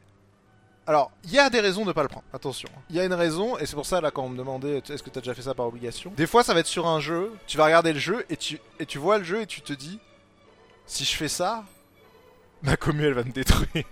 alors, 0.86 1.12
il 1.24 1.30
y 1.32 1.38
a 1.38 1.50
des 1.50 1.60
raisons 1.60 1.84
de 1.84 1.92
pas 1.92 2.02
le 2.02 2.08
prendre. 2.08 2.24
Attention. 2.32 2.68
Il 2.88 2.96
y 2.96 3.00
a 3.00 3.04
une 3.04 3.14
raison, 3.14 3.56
et 3.58 3.66
c'est 3.66 3.76
pour 3.76 3.86
ça 3.86 4.00
là 4.00 4.10
quand 4.10 4.24
on 4.24 4.28
me 4.28 4.36
demandait 4.36 4.78
est-ce 4.78 5.02
que 5.02 5.10
t'as 5.10 5.20
déjà 5.20 5.34
fait 5.34 5.42
ça 5.42 5.54
par 5.54 5.66
obligation? 5.66 6.12
Des 6.16 6.26
fois, 6.26 6.42
ça 6.42 6.54
va 6.54 6.60
être 6.60 6.66
sur 6.66 6.86
un 6.86 7.00
jeu. 7.00 7.32
Tu 7.46 7.56
vas 7.56 7.66
regarder 7.66 7.92
le 7.92 7.98
jeu 7.98 8.24
et 8.28 8.36
tu 8.36 8.58
et 8.78 8.86
tu 8.86 8.98
vois 8.98 9.18
le 9.18 9.24
jeu 9.24 9.42
et 9.42 9.46
tu 9.46 9.60
te 9.60 9.72
dis 9.72 10.00
si 10.86 11.04
je 11.04 11.14
fais 11.14 11.28
ça, 11.28 11.64
ma 12.62 12.76
commu 12.76 13.04
elle 13.04 13.12
va 13.12 13.22
me 13.22 13.30
détruire. 13.30 13.84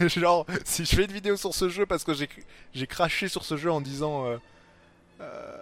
Genre, 0.00 0.46
si 0.64 0.84
je 0.84 0.96
fais 0.96 1.04
une 1.04 1.12
vidéo 1.12 1.36
sur 1.36 1.54
ce 1.54 1.68
jeu 1.68 1.86
parce 1.86 2.02
que 2.02 2.12
j'ai 2.14 2.86
craché 2.86 3.28
sur 3.28 3.44
ce 3.44 3.56
jeu 3.56 3.70
en 3.70 3.80
disant. 3.80 4.26
Euh, 4.26 4.38
euh, 5.20 5.56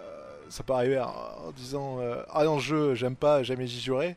ça 0.49 0.63
peut 0.63 0.73
arriver 0.73 0.99
en 0.99 1.51
disant 1.55 1.99
euh, 1.99 2.23
Ah 2.29 2.43
non, 2.43 2.59
jeu, 2.59 2.95
j'aime 2.95 3.15
pas, 3.15 3.43
jamais 3.43 3.67
j'y 3.67 3.81
jouerai. 3.81 4.15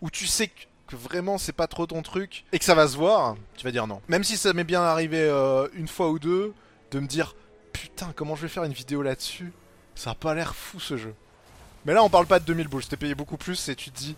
Ou 0.00 0.10
tu 0.10 0.26
sais 0.26 0.48
que, 0.48 0.62
que 0.88 0.96
vraiment 0.96 1.38
c'est 1.38 1.52
pas 1.52 1.66
trop 1.66 1.86
ton 1.86 2.02
truc 2.02 2.44
et 2.52 2.58
que 2.58 2.64
ça 2.64 2.74
va 2.74 2.88
se 2.88 2.96
voir, 2.96 3.36
tu 3.56 3.64
vas 3.64 3.70
dire 3.70 3.86
non. 3.86 4.00
Même 4.08 4.24
si 4.24 4.36
ça 4.36 4.52
m'est 4.52 4.64
bien 4.64 4.82
arrivé 4.82 5.20
euh, 5.20 5.68
une 5.74 5.88
fois 5.88 6.10
ou 6.10 6.18
deux 6.18 6.52
de 6.90 7.00
me 7.00 7.06
dire 7.06 7.34
Putain, 7.72 8.12
comment 8.16 8.34
je 8.34 8.42
vais 8.42 8.48
faire 8.48 8.64
une 8.64 8.72
vidéo 8.72 9.02
là-dessus? 9.02 9.52
Ça 9.94 10.10
a 10.10 10.14
pas 10.14 10.34
l'air 10.34 10.54
fou 10.54 10.80
ce 10.80 10.96
jeu. 10.96 11.14
Mais 11.84 11.92
là, 11.92 12.02
on 12.02 12.08
parle 12.08 12.26
pas 12.26 12.40
de 12.40 12.44
2000 12.44 12.68
boules, 12.68 12.82
je 12.82 12.96
payé 12.96 13.14
beaucoup 13.14 13.36
plus 13.36 13.68
et 13.68 13.76
tu 13.76 13.90
te 13.90 13.96
dis 13.96 14.16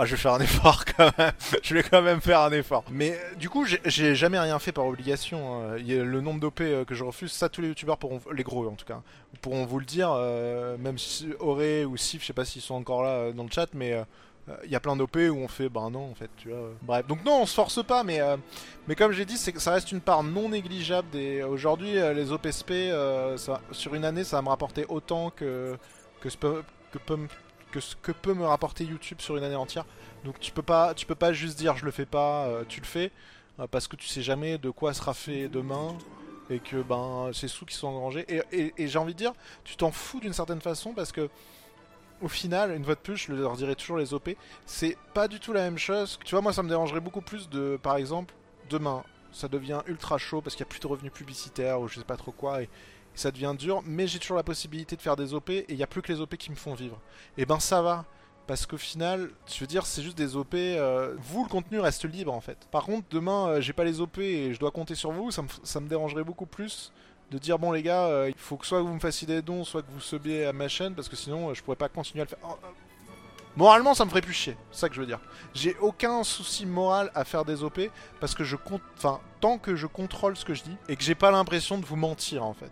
ah, 0.00 0.04
je 0.04 0.12
vais 0.12 0.16
faire 0.16 0.34
un 0.34 0.40
effort 0.40 0.84
quand 0.84 1.10
même. 1.18 1.32
je 1.62 1.74
vais 1.74 1.82
quand 1.82 2.02
même 2.02 2.20
faire 2.20 2.40
un 2.42 2.52
effort. 2.52 2.84
Mais 2.88 3.18
du 3.36 3.50
coup, 3.50 3.66
j'ai 3.66 4.14
jamais 4.14 4.38
rien 4.38 4.60
fait 4.60 4.70
par 4.70 4.86
obligation. 4.86 5.72
A 5.72 5.78
le 5.78 6.20
nombre 6.20 6.38
d'OP 6.38 6.58
que 6.58 6.94
je 6.94 7.02
refuse, 7.02 7.32
ça 7.32 7.48
tous 7.48 7.62
les 7.62 7.68
youtubeurs 7.68 7.98
pourront, 7.98 8.20
les 8.32 8.44
gros 8.44 8.64
en 8.68 8.76
tout 8.76 8.84
cas, 8.84 9.02
pourront 9.42 9.66
vous 9.66 9.80
le 9.80 9.84
dire. 9.84 10.12
Euh, 10.12 10.76
même 10.78 10.98
si 10.98 11.30
Auré 11.40 11.84
ou 11.84 11.96
Sif, 11.96 12.22
je 12.22 12.26
sais 12.28 12.32
pas 12.32 12.44
s'ils 12.44 12.62
sont 12.62 12.76
encore 12.76 13.02
là 13.02 13.10
euh, 13.10 13.32
dans 13.32 13.42
le 13.42 13.50
chat, 13.50 13.66
mais 13.74 13.92
euh, 13.92 14.04
il 14.64 14.70
y 14.70 14.76
a 14.76 14.80
plein 14.80 14.96
d'OP 14.96 15.16
où 15.16 15.36
on 15.36 15.48
fait 15.48 15.68
bah 15.68 15.88
non 15.90 16.10
en 16.10 16.14
fait, 16.14 16.30
tu 16.36 16.48
vois. 16.50 16.70
Bref, 16.82 17.06
donc 17.06 17.24
non, 17.24 17.42
on 17.42 17.46
se 17.46 17.54
force 17.54 17.82
pas, 17.84 18.02
mais 18.04 18.20
euh, 18.20 18.36
mais 18.86 18.94
comme 18.94 19.12
j'ai 19.12 19.24
dit, 19.24 19.36
c'est 19.36 19.52
que 19.52 19.60
ça 19.60 19.72
reste 19.72 19.92
une 19.92 20.00
part 20.00 20.22
non 20.22 20.48
négligeable 20.48 21.08
des. 21.10 21.42
Aujourd'hui, 21.42 21.98
euh, 21.98 22.12
les 22.14 22.32
OPSP, 22.32 22.70
euh, 22.70 23.36
sur 23.72 23.94
une 23.94 24.04
année, 24.04 24.24
ça 24.24 24.36
va 24.36 24.42
me 24.42 24.48
rapporter 24.48 24.84
autant 24.88 25.30
que 25.30 25.76
que, 26.20 26.28
que 26.92 26.98
peut 26.98 27.18
que 27.70 27.80
ce 27.80 27.94
que 27.96 28.12
peut 28.12 28.34
me 28.34 28.46
rapporter 28.46 28.84
YouTube 28.84 29.20
sur 29.20 29.36
une 29.36 29.44
année 29.44 29.54
entière. 29.56 29.84
Donc 30.24 30.40
tu 30.40 30.52
peux 30.52 30.62
pas, 30.62 30.94
tu 30.94 31.04
peux 31.06 31.14
pas 31.14 31.32
juste 31.32 31.58
dire 31.58 31.76
je 31.76 31.84
le 31.84 31.90
fais 31.90 32.06
pas, 32.06 32.46
euh, 32.46 32.64
tu 32.68 32.80
le 32.80 32.86
fais, 32.86 33.10
euh, 33.60 33.66
parce 33.70 33.86
que 33.88 33.96
tu 33.96 34.06
sais 34.08 34.22
jamais 34.22 34.56
de 34.58 34.70
quoi 34.70 34.94
sera 34.94 35.12
fait 35.14 35.48
demain 35.48 35.94
et 36.50 36.60
que 36.60 36.80
ben 36.82 37.30
c'est 37.34 37.46
sous 37.48 37.66
qui 37.66 37.74
sont 37.76 37.88
engrangés. 37.88 38.24
Et- 38.52 38.72
et 38.78 38.88
j'ai 38.88 38.98
envie 38.98 39.12
de 39.12 39.18
dire, 39.18 39.32
tu 39.64 39.76
t'en 39.76 39.90
fous 39.92 40.18
d'une 40.20 40.32
certaine 40.32 40.62
façon 40.62 40.94
parce 40.94 41.12
que 41.12 41.28
au 42.22 42.28
final, 42.28 42.74
une 42.74 42.84
fois 42.84 42.94
de 42.94 43.00
plus, 43.00 43.16
je 43.16 43.32
leur 43.32 43.56
dirais 43.56 43.74
toujours 43.74 43.98
les 43.98 44.14
OP, 44.14 44.30
c'est 44.66 44.96
pas 45.14 45.28
du 45.28 45.40
tout 45.40 45.52
la 45.52 45.62
même 45.62 45.78
chose. 45.78 46.18
Tu 46.24 46.34
vois, 46.34 46.42
moi 46.42 46.52
ça 46.52 46.62
me 46.62 46.68
dérangerait 46.68 47.00
beaucoup 47.00 47.20
plus 47.20 47.48
de, 47.48 47.78
par 47.82 47.96
exemple, 47.96 48.34
demain, 48.70 49.04
ça 49.32 49.48
devient 49.48 49.80
ultra 49.86 50.18
chaud 50.18 50.40
parce 50.40 50.56
qu'il 50.56 50.64
n'y 50.64 50.68
a 50.68 50.70
plus 50.70 50.80
de 50.80 50.86
revenus 50.86 51.12
publicitaires 51.12 51.80
ou 51.80 51.88
je 51.88 51.98
sais 51.98 52.04
pas 52.04 52.16
trop 52.16 52.32
quoi 52.32 52.62
et, 52.62 52.68
ça 53.18 53.30
devient 53.30 53.54
dur, 53.58 53.82
mais 53.84 54.06
j'ai 54.06 54.18
toujours 54.18 54.36
la 54.36 54.42
possibilité 54.42 54.96
de 54.96 55.02
faire 55.02 55.16
des 55.16 55.34
OP 55.34 55.50
et 55.50 55.66
il 55.68 55.76
n'y 55.76 55.82
a 55.82 55.86
plus 55.86 56.02
que 56.02 56.12
les 56.12 56.20
OP 56.20 56.36
qui 56.36 56.50
me 56.50 56.56
font 56.56 56.74
vivre. 56.74 57.00
Et 57.36 57.44
ben 57.44 57.58
ça 57.58 57.82
va. 57.82 58.04
Parce 58.46 58.64
qu'au 58.64 58.78
final, 58.78 59.30
je 59.46 59.60
veux 59.60 59.66
dire, 59.66 59.84
c'est 59.84 60.02
juste 60.02 60.16
des 60.16 60.36
OP. 60.36 60.54
euh, 60.54 61.14
vous, 61.18 61.42
le 61.42 61.50
contenu 61.50 61.80
reste 61.80 62.06
libre 62.06 62.32
en 62.32 62.40
fait. 62.40 62.66
Par 62.70 62.84
contre, 62.84 63.06
demain, 63.10 63.48
euh, 63.48 63.60
j'ai 63.60 63.74
pas 63.74 63.84
les 63.84 64.00
OP 64.00 64.18
et 64.18 64.54
je 64.54 64.58
dois 64.58 64.70
compter 64.70 64.94
sur 64.94 65.12
vous. 65.12 65.30
Ça 65.30 65.80
me 65.80 65.88
dérangerait 65.88 66.24
beaucoup 66.24 66.46
plus 66.46 66.92
de 67.30 67.38
dire 67.38 67.58
bon 67.58 67.72
les 67.72 67.82
gars, 67.82 68.06
euh, 68.06 68.28
il 68.28 68.38
faut 68.38 68.56
que 68.56 68.66
soit 68.66 68.80
vous 68.80 68.92
me 68.92 69.00
fassiez 69.00 69.26
des 69.26 69.42
dons, 69.42 69.64
soit 69.64 69.82
que 69.82 69.90
vous 69.90 70.00
subiez 70.00 70.46
à 70.46 70.52
ma 70.52 70.68
chaîne 70.68 70.94
parce 70.94 71.08
que 71.08 71.16
sinon, 71.16 71.50
euh, 71.50 71.54
je 71.54 71.62
pourrais 71.62 71.76
pas 71.76 71.88
continuer 71.88 72.22
à 72.22 72.24
le 72.24 72.30
faire. 72.30 72.38
Oh, 72.42 72.56
euh, 72.64 72.68
Moralement, 73.56 73.92
ça 73.92 74.04
me 74.04 74.10
ferait 74.10 74.20
plus 74.20 74.32
chier. 74.32 74.56
C'est 74.70 74.80
ça 74.80 74.88
que 74.88 74.94
je 74.94 75.00
veux 75.00 75.06
dire. 75.06 75.20
J'ai 75.52 75.76
aucun 75.80 76.22
souci 76.22 76.64
moral 76.64 77.10
à 77.14 77.24
faire 77.24 77.44
des 77.44 77.64
OP 77.64 77.80
parce 78.20 78.34
que 78.34 78.44
je 78.44 78.56
compte. 78.56 78.82
Enfin, 78.96 79.20
tant 79.40 79.58
que 79.58 79.74
je 79.74 79.86
contrôle 79.86 80.36
ce 80.36 80.44
que 80.44 80.54
je 80.54 80.62
dis 80.62 80.76
et 80.88 80.96
que 80.96 81.02
j'ai 81.02 81.16
pas 81.16 81.30
l'impression 81.30 81.76
de 81.78 81.84
vous 81.84 81.96
mentir 81.96 82.44
en 82.44 82.54
fait. 82.54 82.70